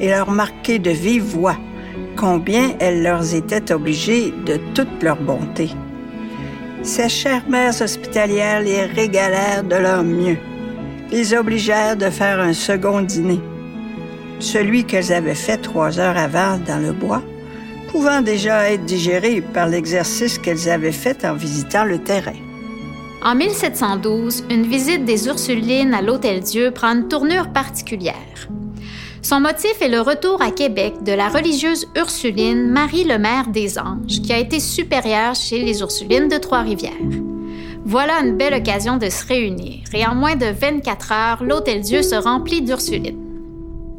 et 0.00 0.08
leur 0.08 0.30
marquer 0.30 0.78
de 0.78 0.90
vive 0.90 1.24
voix 1.24 1.56
combien 2.16 2.72
elles 2.80 3.02
leur 3.02 3.34
étaient 3.34 3.72
obligées 3.72 4.32
de 4.44 4.58
toute 4.74 5.02
leur 5.02 5.16
bonté. 5.16 5.70
Ces 6.82 7.08
chères 7.08 7.48
mères 7.48 7.80
hospitalières 7.80 8.60
les 8.60 8.84
régalèrent 8.84 9.64
de 9.64 9.76
leur 9.76 10.02
mieux 10.02 10.38
les 11.10 11.34
obligèrent 11.34 11.96
de 11.96 12.10
faire 12.10 12.40
un 12.40 12.52
second 12.52 13.00
dîner, 13.00 13.40
celui 14.40 14.84
qu'elles 14.84 15.12
avaient 15.12 15.34
fait 15.34 15.58
trois 15.58 15.98
heures 15.98 16.16
avant 16.16 16.58
dans 16.58 16.78
le 16.78 16.92
bois, 16.92 17.22
pouvant 17.88 18.20
déjà 18.20 18.70
être 18.70 18.84
digéré 18.84 19.40
par 19.40 19.68
l'exercice 19.68 20.38
qu'elles 20.38 20.68
avaient 20.68 20.92
fait 20.92 21.24
en 21.24 21.34
visitant 21.34 21.84
le 21.84 21.98
terrain. 21.98 22.36
En 23.24 23.34
1712, 23.34 24.44
une 24.48 24.62
visite 24.62 25.04
des 25.04 25.26
Ursulines 25.26 25.92
à 25.92 26.02
l'Hôtel-Dieu 26.02 26.70
prend 26.70 26.94
une 26.94 27.08
tournure 27.08 27.48
particulière. 27.52 28.48
Son 29.22 29.40
motif 29.40 29.82
est 29.82 29.88
le 29.88 30.00
retour 30.00 30.40
à 30.40 30.52
Québec 30.52 31.02
de 31.04 31.12
la 31.12 31.28
religieuse 31.28 31.88
Ursuline 31.96 32.70
Marie 32.70 33.02
le 33.02 33.18
Maire 33.18 33.48
des 33.48 33.76
Anges, 33.76 34.22
qui 34.22 34.32
a 34.32 34.38
été 34.38 34.60
supérieure 34.60 35.34
chez 35.34 35.64
les 35.64 35.80
Ursulines 35.80 36.28
de 36.28 36.38
Trois-Rivières. 36.38 36.92
Voilà 37.84 38.20
une 38.20 38.36
belle 38.36 38.54
occasion 38.54 38.98
de 38.98 39.10
se 39.10 39.26
réunir, 39.26 39.80
et 39.92 40.06
en 40.06 40.14
moins 40.14 40.36
de 40.36 40.46
24 40.46 41.12
heures, 41.12 41.42
l'Hôtel-Dieu 41.42 42.02
se 42.02 42.14
remplit 42.14 42.62
d'Ursulines. 42.62 43.24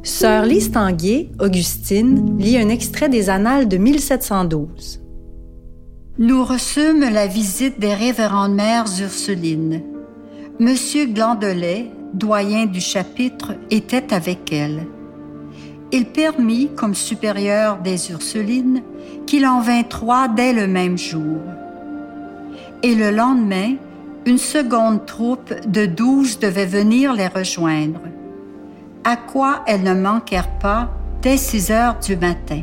Sœur 0.01 0.45
Lise 0.45 0.71
Tanguay, 0.71 1.29
Augustine, 1.41 2.37
lit 2.39 2.57
un 2.57 2.69
extrait 2.69 3.09
des 3.09 3.29
Annales 3.29 3.67
de 3.67 3.75
1712. 3.75 5.01
Nous 6.19 6.43
reçûmes 6.43 7.09
la 7.09 7.25
visite 7.25 7.79
des 7.79 7.93
révérendes 7.93 8.53
mères 8.53 8.85
Ursulines. 9.01 9.81
Monsieur 10.59 11.05
Glandelet, 11.05 11.89
doyen 12.13 12.65
du 12.65 12.81
chapitre, 12.81 13.53
était 13.71 14.13
avec 14.13 14.53
elles. 14.53 14.85
Il 15.91 16.05
permit, 16.05 16.69
comme 16.75 16.93
supérieur 16.93 17.77
des 17.77 18.11
Ursulines, 18.11 18.83
qu'il 19.25 19.47
en 19.47 19.61
vint 19.61 19.83
trois 19.83 20.27
dès 20.27 20.53
le 20.53 20.67
même 20.67 20.97
jour 20.97 21.39
et 22.83 22.95
le 22.95 23.11
lendemain, 23.11 23.75
une 24.25 24.37
seconde 24.37 25.05
troupe 25.05 25.53
de 25.67 25.85
douze 25.85 26.39
devait 26.39 26.65
venir 26.65 27.13
les 27.13 27.27
rejoindre, 27.27 28.01
à 29.03 29.15
quoi 29.15 29.63
elles 29.67 29.83
ne 29.83 29.93
manquèrent 29.93 30.59
pas 30.59 30.89
dès 31.21 31.37
six 31.37 31.71
heures 31.71 31.99
du 31.99 32.15
matin. 32.15 32.61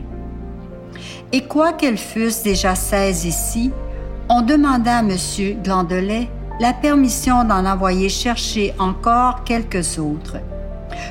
Et 1.36 1.42
quoiqu'elles 1.42 1.98
fussent 1.98 2.42
déjà 2.42 2.74
seize 2.74 3.26
ici, 3.26 3.70
on 4.30 4.40
demanda 4.40 4.96
à 4.96 5.00
M. 5.00 5.10
Glandelet 5.62 6.30
la 6.60 6.72
permission 6.72 7.44
d'en 7.44 7.66
envoyer 7.66 8.08
chercher 8.08 8.72
encore 8.78 9.44
quelques 9.44 9.98
autres. 9.98 10.38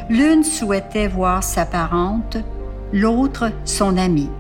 L'une 0.10 0.44
souhaitait 0.44 1.08
voir 1.08 1.44
sa 1.44 1.64
parente, 1.68 2.38
l'autre 2.92 3.52
son 3.66 3.98
amie. 3.98 4.32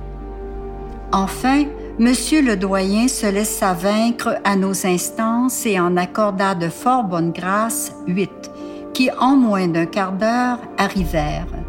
Enfin, 1.11 1.65
Monsieur 1.99 2.41
le 2.41 2.57
doyen 2.57 3.07
se 3.07 3.27
laissa 3.27 3.73
vaincre 3.73 4.39
à 4.43 4.55
nos 4.55 4.87
instances 4.87 5.67
et 5.67 5.79
en 5.79 5.95
accorda 5.97 6.55
de 6.55 6.67
fort 6.67 7.03
bonne 7.03 7.31
grâce 7.31 7.93
huit, 8.07 8.51
qui 8.93 9.09
en 9.19 9.37
moins 9.37 9.67
d'un 9.67 9.85
quart 9.85 10.11
d'heure 10.11 10.57
arrivèrent. 10.79 11.64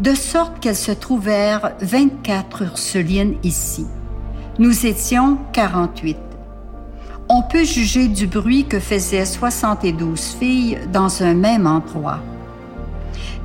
De 0.00 0.14
sorte 0.14 0.60
qu'elles 0.60 0.76
se 0.76 0.92
trouvèrent 0.92 1.72
24 1.80 2.62
Ursulines 2.62 3.34
ici. 3.42 3.84
Nous 4.60 4.86
étions 4.86 5.38
48. 5.52 6.16
On 7.28 7.42
peut 7.42 7.64
juger 7.64 8.06
du 8.06 8.28
bruit 8.28 8.64
que 8.64 8.78
faisaient 8.78 9.24
72 9.24 10.36
filles 10.38 10.78
dans 10.92 11.24
un 11.24 11.34
même 11.34 11.66
endroit. 11.66 12.20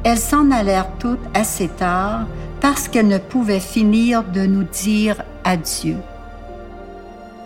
Elles 0.03 0.19
s'en 0.19 0.51
allèrent 0.51 0.91
toutes 0.99 1.25
assez 1.33 1.69
tard 1.69 2.27
parce 2.61 2.87
qu'elles 2.87 3.07
ne 3.07 3.17
pouvaient 3.17 3.59
finir 3.59 4.23
de 4.23 4.45
nous 4.45 4.63
dire 4.63 5.23
adieu. 5.43 5.97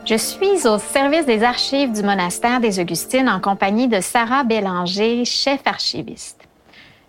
Je 0.03 0.15
suis 0.15 0.67
au 0.67 0.79
service 0.79 1.25
des 1.25 1.43
archives 1.43 1.93
du 1.93 2.03
monastère 2.03 2.59
des 2.59 2.77
Augustines 2.77 3.29
en 3.29 3.39
compagnie 3.39 3.87
de 3.87 4.01
Sarah 4.01 4.43
Bélanger, 4.43 5.23
chef 5.23 5.61
archiviste. 5.65 6.36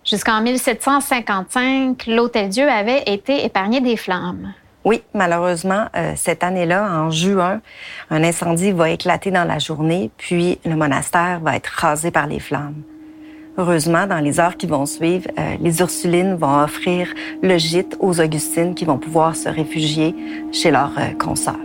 Jusqu'en 0.09 0.41
1755, 0.41 2.07
l'Hôtel-Dieu 2.07 2.67
avait 2.67 3.03
été 3.05 3.45
épargné 3.45 3.79
des 3.79 3.95
flammes. 3.95 4.53
Oui, 4.83 5.03
malheureusement, 5.13 5.85
euh, 5.95 6.13
cette 6.15 6.43
année-là, 6.43 6.91
en 6.91 7.11
juin, 7.11 7.61
un 8.09 8.23
incendie 8.23 8.71
va 8.71 8.89
éclater 8.89 9.29
dans 9.29 9.43
la 9.43 9.59
journée, 9.59 10.09
puis 10.17 10.57
le 10.65 10.75
monastère 10.75 11.41
va 11.41 11.55
être 11.55 11.67
rasé 11.67 12.09
par 12.09 12.25
les 12.25 12.39
flammes. 12.39 12.81
Heureusement, 13.59 14.07
dans 14.07 14.17
les 14.17 14.39
heures 14.39 14.57
qui 14.57 14.65
vont 14.65 14.87
suivre, 14.87 15.29
euh, 15.37 15.57
les 15.61 15.79
Ursulines 15.79 16.33
vont 16.33 16.63
offrir 16.63 17.13
le 17.43 17.59
gîte 17.59 17.95
aux 17.99 18.19
Augustines 18.19 18.73
qui 18.73 18.85
vont 18.85 18.97
pouvoir 18.97 19.35
se 19.35 19.47
réfugier 19.47 20.15
chez 20.51 20.71
leurs 20.71 20.97
euh, 20.97 21.13
consoeurs. 21.19 21.55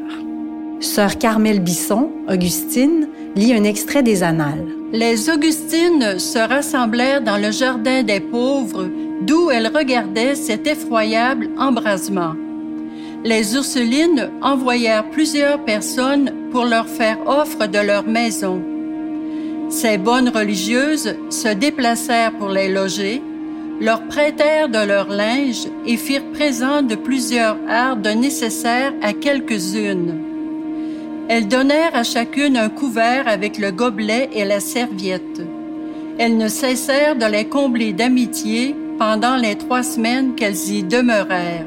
Sœur 0.81 1.17
Carmel 1.17 1.61
Bisson, 1.61 2.11
Augustine, 2.29 3.09
lit 3.37 3.53
un 3.53 3.65
extrait 3.65 4.03
des 4.03 4.23
Annales. 4.23 4.65
Les 4.93 5.29
Augustines 5.29 6.19
se 6.19 6.39
rassemblèrent 6.39 7.23
dans 7.23 7.37
le 7.37 7.51
jardin 7.51 8.03
des 8.03 8.21
pauvres, 8.21 8.89
d'où 9.23 9.51
elles 9.51 9.71
regardaient 9.75 10.35
cet 10.35 10.67
effroyable 10.67 11.51
embrasement. 11.59 12.35
Les 13.25 13.55
Ursulines 13.55 14.31
envoyèrent 14.43 15.11
plusieurs 15.11 15.65
personnes 15.65 16.31
pour 16.53 16.67
leur 16.67 16.87
faire 16.87 17.19
offre 17.27 17.67
de 17.67 17.79
leur 17.79 18.07
maison. 18.07 18.63
Ces 19.71 19.99
bonnes 19.99 20.29
religieuses 20.29 21.17
se 21.31 21.49
déplacèrent 21.49 22.33
pour 22.33 22.51
les 22.51 22.69
loger, 22.69 23.23
leur 23.81 24.03
prêtèrent 24.07 24.69
de 24.69 24.87
leur 24.87 25.09
linge 25.09 25.67
et 25.87 25.97
firent 25.97 26.31
présent 26.33 26.83
de 26.83 26.95
plusieurs 26.95 27.57
hardes 27.69 28.07
nécessaires 28.07 28.93
à 29.03 29.13
quelques-unes. 29.13 30.24
Elles 31.29 31.49
donnèrent 31.49 31.95
à 31.95 32.03
chacune 32.03 32.57
un 32.57 32.69
couvert 32.69 33.27
avec 33.29 33.59
le 33.59 33.71
gobelet 33.71 34.29
et 34.35 34.45
la 34.45 34.61
serviette. 34.61 35.43
Elles 36.19 36.37
ne 36.37 36.49
cessèrent 36.49 37.17
de 37.17 37.25
les 37.25 37.47
combler 37.47 37.93
d'amitié 37.93 38.77
pendant 38.99 39.37
les 39.37 39.57
trois 39.57 39.83
semaines 39.83 40.35
qu'elles 40.35 40.69
y 40.69 40.83
demeurèrent. 40.83 41.67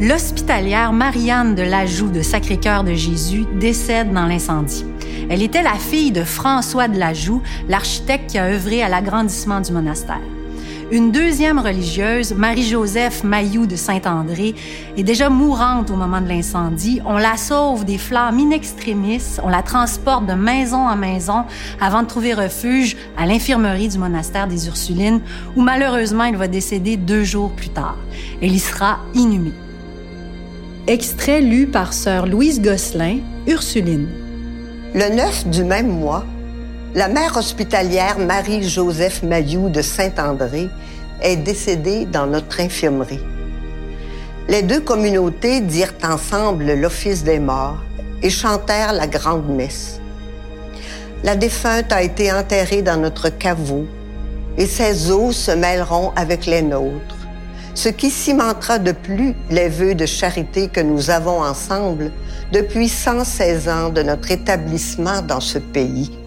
L'hospitalière 0.00 0.92
Marianne 0.92 1.54
de 1.54 1.62
l'Ajout 1.62 2.08
de 2.08 2.22
Sacré-Cœur 2.22 2.84
de 2.84 2.94
Jésus 2.94 3.44
décède 3.58 4.12
dans 4.12 4.26
l'incendie. 4.26 4.86
Elle 5.28 5.42
était 5.42 5.62
la 5.62 5.74
fille 5.74 6.12
de 6.12 6.22
François 6.22 6.88
de 6.88 6.98
Lajoux, 6.98 7.42
l'architecte 7.68 8.30
qui 8.30 8.38
a 8.38 8.46
œuvré 8.46 8.82
à 8.82 8.88
l'agrandissement 8.88 9.60
du 9.60 9.72
monastère. 9.72 10.39
Une 10.92 11.12
deuxième 11.12 11.60
religieuse, 11.60 12.34
Marie-Joseph 12.34 13.22
Mailloux 13.22 13.66
de 13.66 13.76
Saint-André, 13.76 14.56
est 14.96 15.04
déjà 15.04 15.30
mourante 15.30 15.88
au 15.92 15.94
moment 15.94 16.20
de 16.20 16.26
l'incendie. 16.26 17.00
On 17.06 17.16
la 17.16 17.36
sauve 17.36 17.84
des 17.84 17.96
flammes 17.96 18.40
in 18.40 18.50
extremis, 18.50 19.22
on 19.44 19.48
la 19.48 19.62
transporte 19.62 20.26
de 20.26 20.32
maison 20.32 20.88
en 20.88 20.96
maison 20.96 21.44
avant 21.80 22.02
de 22.02 22.08
trouver 22.08 22.34
refuge 22.34 22.96
à 23.16 23.24
l'infirmerie 23.24 23.86
du 23.86 23.98
monastère 23.98 24.48
des 24.48 24.66
Ursulines, 24.66 25.20
où 25.54 25.62
malheureusement 25.62 26.24
elle 26.24 26.36
va 26.36 26.48
décéder 26.48 26.96
deux 26.96 27.22
jours 27.22 27.52
plus 27.52 27.68
tard. 27.68 27.96
Elle 28.42 28.52
y 28.52 28.58
sera 28.58 28.98
inhumée. 29.14 29.52
Extrait 30.88 31.40
lu 31.40 31.68
par 31.68 31.92
sœur 31.92 32.26
Louise 32.26 32.60
Gosselin, 32.60 33.18
Ursuline. 33.46 34.08
Le 34.94 35.14
9 35.14 35.50
du 35.50 35.62
même 35.62 36.00
mois, 36.00 36.26
la 36.94 37.06
mère 37.06 37.36
hospitalière 37.36 38.18
Marie-Joseph 38.18 39.22
Mailloux 39.22 39.68
de 39.68 39.80
Saint-André 39.80 40.68
est 41.22 41.36
décédée 41.36 42.04
dans 42.04 42.26
notre 42.26 42.60
infirmerie. 42.60 43.20
Les 44.48 44.62
deux 44.62 44.80
communautés 44.80 45.60
dirent 45.60 45.94
ensemble 46.02 46.74
l'office 46.74 47.22
des 47.22 47.38
morts 47.38 47.78
et 48.22 48.30
chantèrent 48.30 48.92
la 48.92 49.06
grande 49.06 49.48
messe. 49.48 50.00
La 51.22 51.36
défunte 51.36 51.92
a 51.92 52.02
été 52.02 52.32
enterrée 52.32 52.82
dans 52.82 52.96
notre 52.96 53.28
caveau 53.28 53.86
et 54.58 54.66
ses 54.66 55.12
os 55.12 55.36
se 55.36 55.52
mêleront 55.52 56.10
avec 56.16 56.46
les 56.46 56.62
nôtres, 56.62 57.16
ce 57.74 57.88
qui 57.88 58.10
cimentera 58.10 58.80
de 58.80 58.90
plus 58.90 59.36
les 59.48 59.68
vœux 59.68 59.94
de 59.94 60.06
charité 60.06 60.66
que 60.66 60.80
nous 60.80 61.10
avons 61.10 61.40
ensemble 61.40 62.10
depuis 62.52 62.88
116 62.88 63.68
ans 63.68 63.88
de 63.90 64.02
notre 64.02 64.32
établissement 64.32 65.22
dans 65.22 65.40
ce 65.40 65.58
pays. 65.58 66.19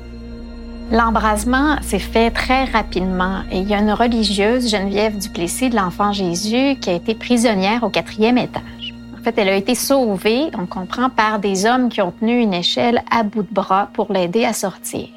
L'embrasement 0.91 1.81
s'est 1.81 1.97
fait 1.97 2.29
très 2.29 2.65
rapidement 2.65 3.41
et 3.51 3.59
il 3.59 3.67
y 3.67 3.73
a 3.73 3.79
une 3.79 3.93
religieuse, 3.93 4.69
Geneviève 4.69 5.17
Duplessis 5.17 5.69
de 5.69 5.75
l'Enfant 5.75 6.11
Jésus, 6.11 6.75
qui 6.79 6.89
a 6.89 6.93
été 6.93 7.15
prisonnière 7.15 7.83
au 7.83 7.89
quatrième 7.89 8.37
étage. 8.37 8.93
En 9.17 9.23
fait, 9.23 9.37
elle 9.37 9.49
a 9.49 9.55
été 9.55 9.73
sauvée, 9.73 10.49
on 10.57 10.65
comprend, 10.65 11.09
par 11.09 11.39
des 11.39 11.65
hommes 11.65 11.89
qui 11.89 12.01
ont 12.01 12.11
tenu 12.11 12.39
une 12.39 12.53
échelle 12.53 13.01
à 13.09 13.23
bout 13.23 13.43
de 13.43 13.53
bras 13.53 13.89
pour 13.93 14.11
l'aider 14.11 14.43
à 14.45 14.53
sortir. 14.53 15.07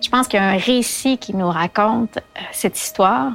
Je 0.00 0.08
pense 0.08 0.28
qu'il 0.28 0.38
y 0.38 0.42
a 0.42 0.46
un 0.46 0.58
récit 0.58 1.18
qui 1.18 1.34
nous 1.34 1.48
raconte 1.48 2.18
euh, 2.18 2.40
cette 2.52 2.78
histoire. 2.78 3.32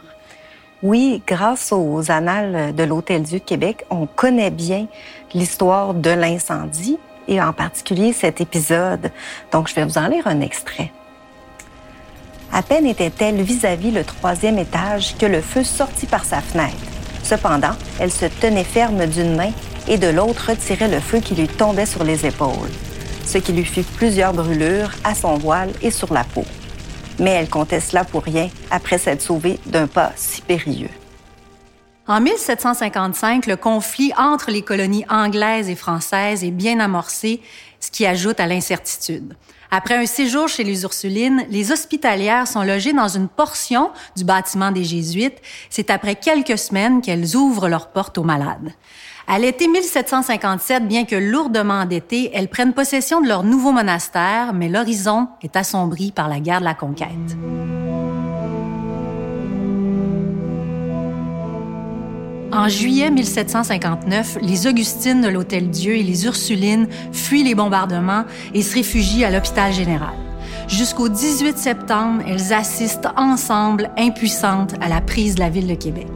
Oui, 0.84 1.22
grâce 1.26 1.74
aux 1.74 2.12
annales 2.12 2.76
de 2.76 2.84
l'Hôtel-Dieu 2.84 3.40
de 3.40 3.44
Québec, 3.44 3.86
on 3.90 4.06
connaît 4.06 4.52
bien 4.52 4.88
l'histoire 5.34 5.94
de 5.94 6.12
l'incendie 6.12 6.98
et 7.28 7.42
en 7.42 7.52
particulier 7.52 8.14
cet 8.14 8.40
épisode. 8.40 9.12
Donc, 9.52 9.68
je 9.68 9.76
vais 9.76 9.84
vous 9.84 9.98
en 9.98 10.08
lire 10.08 10.28
un 10.28 10.42
extrait. 10.42 10.92
À 12.56 12.62
peine 12.62 12.86
était-elle 12.86 13.42
vis-à-vis 13.42 13.90
le 13.90 14.04
troisième 14.04 14.60
étage 14.60 15.18
que 15.18 15.26
le 15.26 15.42
feu 15.42 15.64
sortit 15.64 16.06
par 16.06 16.24
sa 16.24 16.40
fenêtre. 16.40 16.76
Cependant, 17.24 17.76
elle 18.00 18.12
se 18.12 18.26
tenait 18.26 18.64
ferme 18.64 19.08
d'une 19.08 19.36
main 19.36 19.52
et 19.88 19.98
de 19.98 20.08
l'autre 20.08 20.52
retirait 20.52 20.88
le 20.88 21.00
feu 21.00 21.20
qui 21.20 21.34
lui 21.34 21.48
tombait 21.48 21.88
sur 21.88 22.04
les 22.04 22.28
épaules, 22.28 22.70
ce 23.26 23.40
qui 23.40 23.54
lui 23.54 23.66
fit 23.66 23.82
plusieurs 23.82 24.34
brûlures 24.34 24.92
à 25.04 25.16
son 25.16 25.36
voile 25.40 25.72
et 25.82 25.90
sur 25.90 26.14
la 26.14 26.24
peau. 26.24 26.46
Mais 27.18 27.32
elle 27.32 27.50
comptait 27.50 27.80
cela 27.80 28.04
pour 28.04 28.22
rien 28.22 28.50
après 28.70 29.00
s'être 29.00 29.24
sauvée 29.24 29.60
d'un 29.66 29.88
pas 29.88 30.12
si 30.16 30.42
périlleux. 30.42 30.92
En 32.06 32.22
1755, 32.22 33.48
le 33.48 33.56
conflit 33.56 34.12
entre 34.16 34.52
les 34.52 34.62
colonies 34.62 35.06
anglaises 35.10 35.70
et 35.70 35.76
françaises 35.76 36.44
est 36.44 36.52
bien 36.52 36.80
amorcé, 36.80 37.42
ce 37.80 37.90
qui 37.90 38.06
ajoute 38.06 38.40
à 38.40 38.46
l'incertitude. 38.46 39.36
Après 39.76 39.96
un 39.96 40.06
séjour 40.06 40.48
chez 40.48 40.64
les 40.64 40.84
Ursulines, 40.84 41.48
les 41.50 41.72
hospitalières 41.72 42.48
sont 42.48 42.62
logées 42.62 42.94
dans 42.94 43.08
une 43.08 43.28
portion 43.28 43.90
du 44.16 44.24
bâtiment 44.24 44.70
des 44.70 44.84
Jésuites. 44.84 45.42
C'est 45.72 45.90
après 45.90 46.14
quelques 46.14 46.60
semaines 46.60 47.02
qu'elles 47.02 47.36
ouvrent 47.36 47.68
leurs 47.68 47.88
portes 47.88 48.20
aux 48.20 48.24
malades. 48.24 48.72
À 49.28 49.40
l'été 49.40 49.68
1757, 49.68 50.88
bien 50.88 51.06
que 51.06 51.16
lourdement 51.16 51.80
endettées, 51.80 52.30
elles 52.36 52.50
prennent 52.50 52.74
possession 52.74 53.20
de 53.20 53.28
leur 53.28 53.42
nouveau 53.42 53.72
monastère, 53.72 54.54
mais 54.54 54.70
l'horizon 54.70 55.28
est 55.42 55.56
assombri 55.56 56.12
par 56.12 56.30
la 56.30 56.40
guerre 56.40 56.60
de 56.60 56.66
la 56.66 56.76
conquête. 56.76 57.10
En 62.56 62.70
juillet 62.70 63.10
1759, 63.10 64.38
les 64.44 64.68
Augustines 64.68 65.22
de 65.22 65.28
l'Hôtel-Dieu 65.28 65.96
et 65.96 66.04
les 66.04 66.26
Ursulines 66.26 66.88
fuient 67.12 67.44
les 67.44 67.56
bombardements 67.56 68.26
et 68.54 68.62
se 68.62 68.76
réfugient 68.76 69.26
à 69.26 69.32
l'hôpital 69.32 69.74
général. 69.74 70.14
Jusqu'au 70.68 71.10
18 71.10 71.58
septembre, 71.58 72.22
elles 72.28 72.54
assistent 72.54 73.10
ensemble, 73.18 73.90
impuissantes, 73.98 74.76
à 74.82 74.88
la 74.88 75.02
prise 75.02 75.34
de 75.34 75.40
la 75.40 75.50
ville 75.50 75.66
de 75.66 75.74
Québec. 75.74 76.12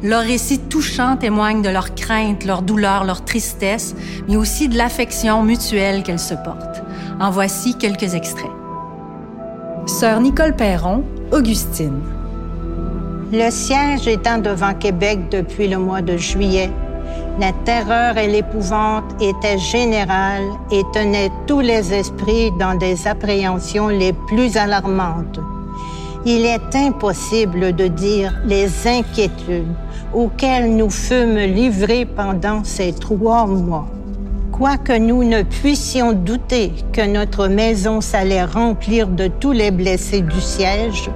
Leurs 0.00 0.22
récits 0.22 0.60
touchants 0.60 1.16
témoignent 1.16 1.60
de 1.60 1.70
leur 1.70 1.96
crainte, 1.96 2.44
leur 2.44 2.62
douleur, 2.62 3.02
leur 3.02 3.24
tristesse, 3.24 3.96
mais 4.28 4.36
aussi 4.36 4.68
de 4.68 4.78
l'affection 4.78 5.42
mutuelle 5.42 6.04
qu'elles 6.04 6.20
se 6.20 6.34
portent. 6.34 6.84
En 7.18 7.32
voici 7.32 7.74
quelques 7.74 8.14
extraits. 8.14 8.52
Sœur 9.86 10.20
Nicole 10.20 10.54
Perron, 10.54 11.02
Augustine. 11.32 12.00
Le 13.32 13.48
siège 13.52 14.08
étant 14.08 14.38
devant 14.38 14.74
Québec 14.74 15.20
depuis 15.30 15.68
le 15.68 15.78
mois 15.78 16.02
de 16.02 16.16
juillet, 16.16 16.68
la 17.38 17.52
terreur 17.64 18.18
et 18.18 18.26
l'épouvante 18.26 19.04
étaient 19.20 19.56
générales 19.56 20.50
et 20.72 20.82
tenaient 20.92 21.30
tous 21.46 21.60
les 21.60 21.94
esprits 21.94 22.50
dans 22.58 22.76
des 22.76 23.06
appréhensions 23.06 23.86
les 23.86 24.12
plus 24.12 24.56
alarmantes. 24.56 25.38
Il 26.26 26.44
est 26.44 26.74
impossible 26.74 27.76
de 27.76 27.86
dire 27.86 28.34
les 28.46 28.88
inquiétudes 28.88 29.76
auxquelles 30.12 30.74
nous 30.74 30.90
fûmes 30.90 31.38
livrés 31.38 32.06
pendant 32.06 32.64
ces 32.64 32.92
trois 32.92 33.46
mois. 33.46 33.86
Quoique 34.50 34.98
nous 34.98 35.22
ne 35.22 35.42
puissions 35.42 36.12
douter 36.12 36.72
que 36.92 37.06
notre 37.06 37.46
maison 37.46 38.00
s'allait 38.00 38.44
remplir 38.44 39.06
de 39.06 39.28
tous 39.28 39.52
les 39.52 39.70
blessés 39.70 40.20
du 40.20 40.40
siège, 40.40 41.08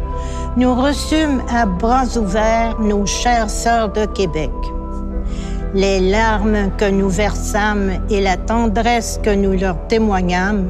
nous 0.57 0.75
reçûmes 0.75 1.43
à 1.53 1.67
bras 1.67 2.17
ouverts 2.17 2.79
nos 2.81 3.07
chères 3.07 3.51
sœurs 3.51 3.93
de 3.93 4.07
Québec. 4.07 4.53
Les 5.75 5.99
larmes 5.99 6.71
que 6.79 6.89
nous 6.89 7.09
versâmes 7.09 7.91
et 8.09 8.21
la 8.21 8.37
tendresse 8.37 9.19
que 9.25 9.35
nous 9.35 9.59
leur 9.59 9.77
témoignâmes 9.89 10.69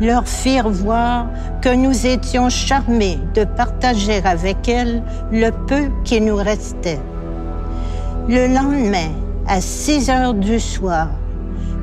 leur 0.00 0.26
firent 0.26 0.70
voir 0.70 1.26
que 1.60 1.68
nous 1.68 2.06
étions 2.06 2.48
charmés 2.48 3.18
de 3.34 3.44
partager 3.44 4.22
avec 4.24 4.66
elles 4.66 5.02
le 5.30 5.50
peu 5.66 5.90
qui 6.04 6.22
nous 6.22 6.36
restait. 6.36 7.00
Le 8.28 8.46
lendemain, 8.46 9.10
à 9.46 9.60
6 9.60 10.08
heures 10.08 10.34
du 10.34 10.58
soir, 10.58 11.08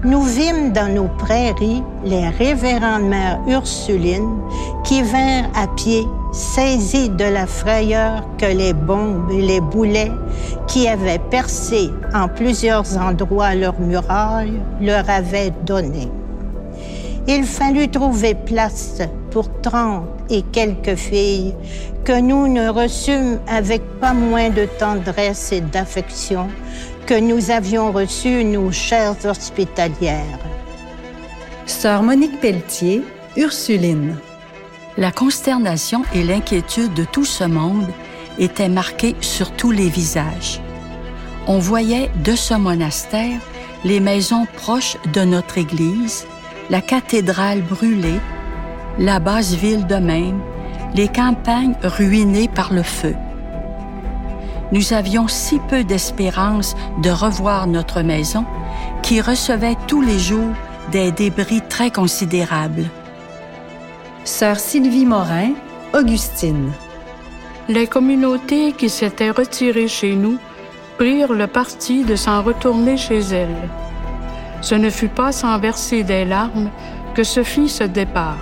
nous 0.04 0.22
vîmes 0.22 0.72
dans 0.74 0.94
nos 0.94 1.08
prairies 1.08 1.84
les 2.04 2.28
révérendes 2.30 3.08
mères 3.08 3.40
Ursulines 3.48 4.40
qui 4.84 5.02
vinrent 5.02 5.50
à 5.56 5.68
pied 5.76 6.06
saisis 6.32 7.10
de 7.10 7.24
la 7.24 7.48
frayeur 7.48 8.24
que 8.38 8.46
les 8.46 8.74
bombes 8.74 9.32
et 9.32 9.42
les 9.42 9.62
boulets 9.62 10.12
qui 10.68 10.88
avaient 10.88 11.22
percé 11.32 11.90
en 12.14 12.28
plusieurs 12.28 12.98
endroits 12.98 13.56
leurs 13.56 13.80
murailles 13.80 14.60
leur 14.82 15.10
avaient 15.10 15.54
donné. 15.66 16.10
Il 17.28 17.46
fallut 17.46 17.90
trouver 17.90 18.36
place 18.36 19.02
pour 19.32 19.50
trente 19.62 20.06
et 20.30 20.44
quelques 20.44 20.96
filles 20.96 21.56
que 22.04 22.20
nous 22.20 22.48
ne 22.48 22.70
reçûmes 22.70 23.40
avec 23.48 23.82
pas 24.00 24.14
moins 24.14 24.50
de 24.50 24.68
tendresse 24.78 25.52
et 25.52 25.62
d'affection 25.62 26.48
que 27.06 27.20
nous 27.20 27.52
avions 27.52 27.92
reçu 27.92 28.44
nos 28.44 28.72
chères 28.72 29.16
hospitalières. 29.26 30.40
Sœur 31.68 32.02
Monique 32.02 32.40
Pelletier, 32.40 33.04
Ursuline. 33.38 34.18
La 34.98 35.12
consternation 35.12 36.04
et 36.16 36.24
l'inquiétude 36.24 36.94
de 36.94 37.04
tout 37.04 37.26
ce 37.26 37.44
monde 37.44 37.88
étaient 38.40 38.70
marquées 38.70 39.16
sur 39.22 39.52
tous 39.52 39.72
les 39.72 39.90
visages. 39.90 40.62
On 41.48 41.60
voyait 41.60 42.10
de 42.24 42.36
ce 42.36 42.56
monastère 42.56 43.40
les 43.84 44.00
maisons 44.00 44.48
proches 44.56 44.98
de 45.14 45.22
notre 45.22 45.60
église, 45.60 46.26
la 46.72 46.82
cathédrale 46.82 47.62
brûlée, 47.62 48.20
la 48.98 49.20
basse 49.20 49.54
ville 49.54 49.86
de 49.86 49.96
même, 49.96 50.42
les 50.96 51.08
campagnes 51.08 51.76
ruinées 51.84 52.48
par 52.48 52.74
le 52.74 52.82
feu. 52.82 53.16
Nous 54.72 54.94
avions 54.94 55.28
si 55.28 55.60
peu 55.60 55.84
d'espérance 55.84 56.76
de 57.02 57.10
revoir 57.10 57.68
notre 57.68 58.02
maison 58.02 58.46
qui 59.04 59.22
recevait 59.22 59.78
tous 59.88 60.02
les 60.02 60.18
jours 60.18 60.54
des 60.92 61.12
débris 61.12 61.62
très 61.62 61.92
considérables. 61.92 62.86
Sœur 64.24 64.60
Sylvie 64.60 65.06
Morin, 65.06 65.52
Augustine. 65.94 66.72
Les 67.70 67.88
communautés 67.88 68.74
qui 68.74 68.90
s'étaient 68.90 69.30
retirées 69.30 69.88
chez 69.88 70.16
nous 70.16 70.38
prirent 70.98 71.34
le 71.34 71.48
parti 71.48 72.04
de 72.04 72.16
s'en 72.16 72.42
retourner 72.42 72.98
chez 72.98 73.20
elles. 73.20 73.70
Ce 74.62 74.76
ne 74.76 74.90
fut 74.90 75.10
pas 75.10 75.32
sans 75.32 75.60
verser 75.60 76.04
des 76.04 76.26
larmes 76.26 76.70
que 77.14 77.24
se 77.24 77.44
fit 77.44 77.70
ce 77.70 77.84
départ. 77.84 78.38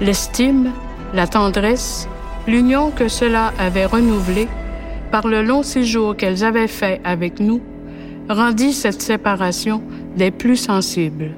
L'estime, 0.00 0.72
la 1.14 1.26
tendresse, 1.26 2.08
l'union 2.46 2.90
que 2.90 3.08
cela 3.08 3.52
avait 3.58 3.86
renouvelée 3.86 4.48
par 5.10 5.26
le 5.26 5.42
long 5.42 5.62
séjour 5.62 6.16
qu'elles 6.16 6.44
avaient 6.44 6.68
fait 6.68 7.00
avec 7.04 7.40
nous, 7.40 7.60
rendit 8.28 8.72
cette 8.72 9.02
séparation 9.02 9.82
des 10.16 10.30
plus 10.30 10.56
sensibles. 10.56 11.34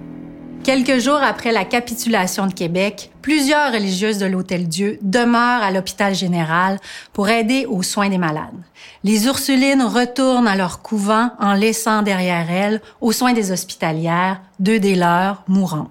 Quelques 0.62 0.98
jours 0.98 1.20
après 1.22 1.52
la 1.52 1.64
capitulation 1.64 2.46
de 2.46 2.52
Québec, 2.52 3.10
plusieurs 3.22 3.72
religieuses 3.72 4.18
de 4.18 4.26
l'Hôtel-Dieu 4.26 4.98
demeurent 5.00 5.62
à 5.62 5.70
l'hôpital 5.70 6.14
général 6.14 6.78
pour 7.14 7.30
aider 7.30 7.64
aux 7.64 7.82
soins 7.82 8.10
des 8.10 8.18
malades. 8.18 8.60
Les 9.02 9.26
Ursulines 9.26 9.82
retournent 9.82 10.48
à 10.48 10.56
leur 10.56 10.82
couvent 10.82 11.30
en 11.38 11.54
laissant 11.54 12.02
derrière 12.02 12.50
elles, 12.50 12.82
aux 13.00 13.12
soins 13.12 13.32
des 13.32 13.52
hospitalières, 13.52 14.42
deux 14.58 14.78
des 14.78 14.96
leurs 14.96 15.42
mourantes. 15.48 15.90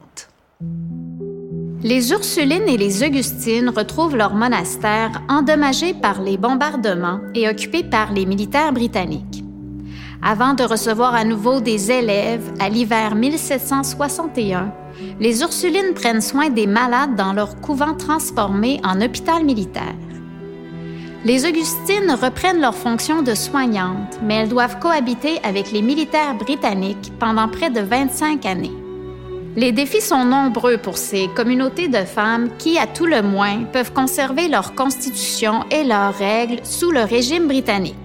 Les 1.81 2.11
Ursulines 2.11 2.67
et 2.67 2.75
les 2.75 3.03
Augustines 3.03 3.69
retrouvent 3.69 4.17
leur 4.17 4.33
monastère 4.33 5.21
endommagé 5.29 5.93
par 5.93 6.21
les 6.21 6.37
bombardements 6.37 7.21
et 7.33 7.47
occupé 7.47 7.83
par 7.83 8.11
les 8.11 8.25
militaires 8.25 8.73
britanniques. 8.73 9.45
Avant 10.21 10.55
de 10.55 10.63
recevoir 10.63 11.15
à 11.15 11.23
nouveau 11.23 11.61
des 11.61 11.89
élèves 11.89 12.51
à 12.59 12.67
l'hiver 12.67 13.15
1761, 13.15 14.73
les 15.21 15.41
Ursulines 15.41 15.93
prennent 15.95 16.19
soin 16.19 16.49
des 16.49 16.67
malades 16.67 17.15
dans 17.15 17.31
leur 17.31 17.61
couvent 17.61 17.95
transformé 17.95 18.81
en 18.83 18.99
hôpital 18.99 19.45
militaire. 19.45 19.95
Les 21.23 21.45
Augustines 21.45 22.11
reprennent 22.21 22.59
leur 22.59 22.75
fonction 22.75 23.21
de 23.21 23.33
soignantes, 23.33 24.19
mais 24.21 24.35
elles 24.35 24.49
doivent 24.49 24.79
cohabiter 24.79 25.39
avec 25.43 25.71
les 25.71 25.81
militaires 25.81 26.35
britanniques 26.35 27.13
pendant 27.19 27.47
près 27.47 27.69
de 27.69 27.79
25 27.79 28.45
années. 28.45 28.88
Les 29.55 29.71
défis 29.71 30.01
sont 30.01 30.25
nombreux 30.25 30.77
pour 30.77 30.97
ces 30.97 31.27
communautés 31.35 31.87
de 31.87 32.05
femmes 32.05 32.49
qui, 32.59 32.77
à 32.77 32.85
tout 32.85 33.07
le 33.07 33.23
moins, 33.23 33.63
peuvent 33.63 33.93
conserver 33.93 34.47
leur 34.47 34.75
constitution 34.75 35.65
et 35.71 35.83
leurs 35.83 36.13
règles 36.13 36.59
sous 36.63 36.91
le 36.91 37.01
régime 37.01 37.47
britannique. 37.47 37.95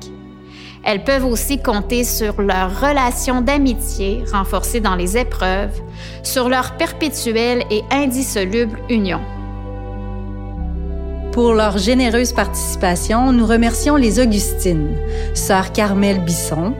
Elles 0.84 1.04
peuvent 1.04 1.24
aussi 1.24 1.62
compter 1.62 2.04
sur 2.04 2.40
leurs 2.40 2.80
relations 2.80 3.40
d'amitié 3.40 4.22
renforcées 4.32 4.80
dans 4.80 4.94
les 4.94 5.16
épreuves, 5.16 5.80
sur 6.22 6.48
leur 6.48 6.76
perpétuelle 6.76 7.64
et 7.70 7.82
indissoluble 7.90 8.78
union. 8.88 9.20
Pour 11.32 11.52
leur 11.54 11.78
généreuse 11.78 12.32
participation, 12.32 13.32
nous 13.32 13.46
remercions 13.46 13.96
les 13.96 14.20
Augustines, 14.20 14.96
sœur 15.34 15.72
Carmel 15.72 16.20
Bisson, 16.20 16.74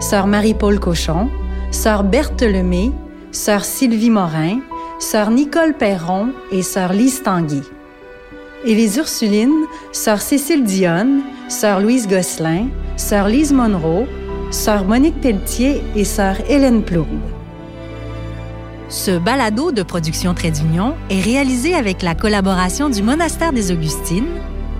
sœur 0.00 0.26
Marie-Paul 0.26 0.80
Cochon, 0.80 1.30
sœur 1.70 2.02
Berthe 2.02 2.42
Lemay, 2.42 2.90
sœur 3.32 3.64
Sylvie 3.64 4.10
Morin, 4.10 4.60
sœur 4.98 5.30
Nicole 5.30 5.74
Perron 5.74 6.30
et 6.50 6.62
sœur 6.62 6.92
Lise 6.92 7.22
Tanguy. 7.22 7.62
Et 8.64 8.74
les 8.74 8.98
Ursulines, 8.98 9.66
sœur 9.92 10.20
Cécile 10.20 10.64
Dionne, 10.64 11.22
sœur 11.48 11.80
Louise 11.80 12.08
Gosselin, 12.08 12.66
sœur 12.96 13.28
Lise 13.28 13.52
Monroe, 13.52 14.06
sœur 14.50 14.84
Monique 14.84 15.20
Pelletier 15.20 15.80
et 15.96 16.04
sœur 16.04 16.36
Hélène 16.48 16.82
Plourde. 16.82 17.08
Ce 18.88 19.16
balado 19.16 19.70
de 19.70 19.84
production 19.84 20.34
Trait 20.34 20.50
d'Union 20.50 20.94
est 21.10 21.20
réalisé 21.20 21.74
avec 21.74 22.02
la 22.02 22.16
collaboration 22.16 22.90
du 22.90 23.02
Monastère 23.02 23.52
des 23.52 23.70
Augustines, 23.70 24.26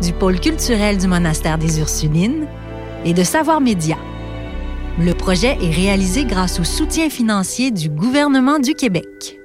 du 0.03 0.13
pôle 0.13 0.41
culturel 0.41 0.99
du 0.99 1.07
Monastère 1.07 1.59
des 1.59 1.79
Ursulines 1.79 2.47
et 3.05 3.15
de 3.15 3.23
Savoir 3.23 3.61
Média. 3.61 3.97
Le 5.01 5.15
projet 5.15 5.57
est 5.63 5.71
réalisé 5.71 6.27
grâce 6.27 6.61
au 6.61 6.65
soutien 6.65 7.09
financier 7.09 7.71
du 7.71 7.89
gouvernement 7.89 8.59
du 8.59 8.75
Québec. 8.75 9.39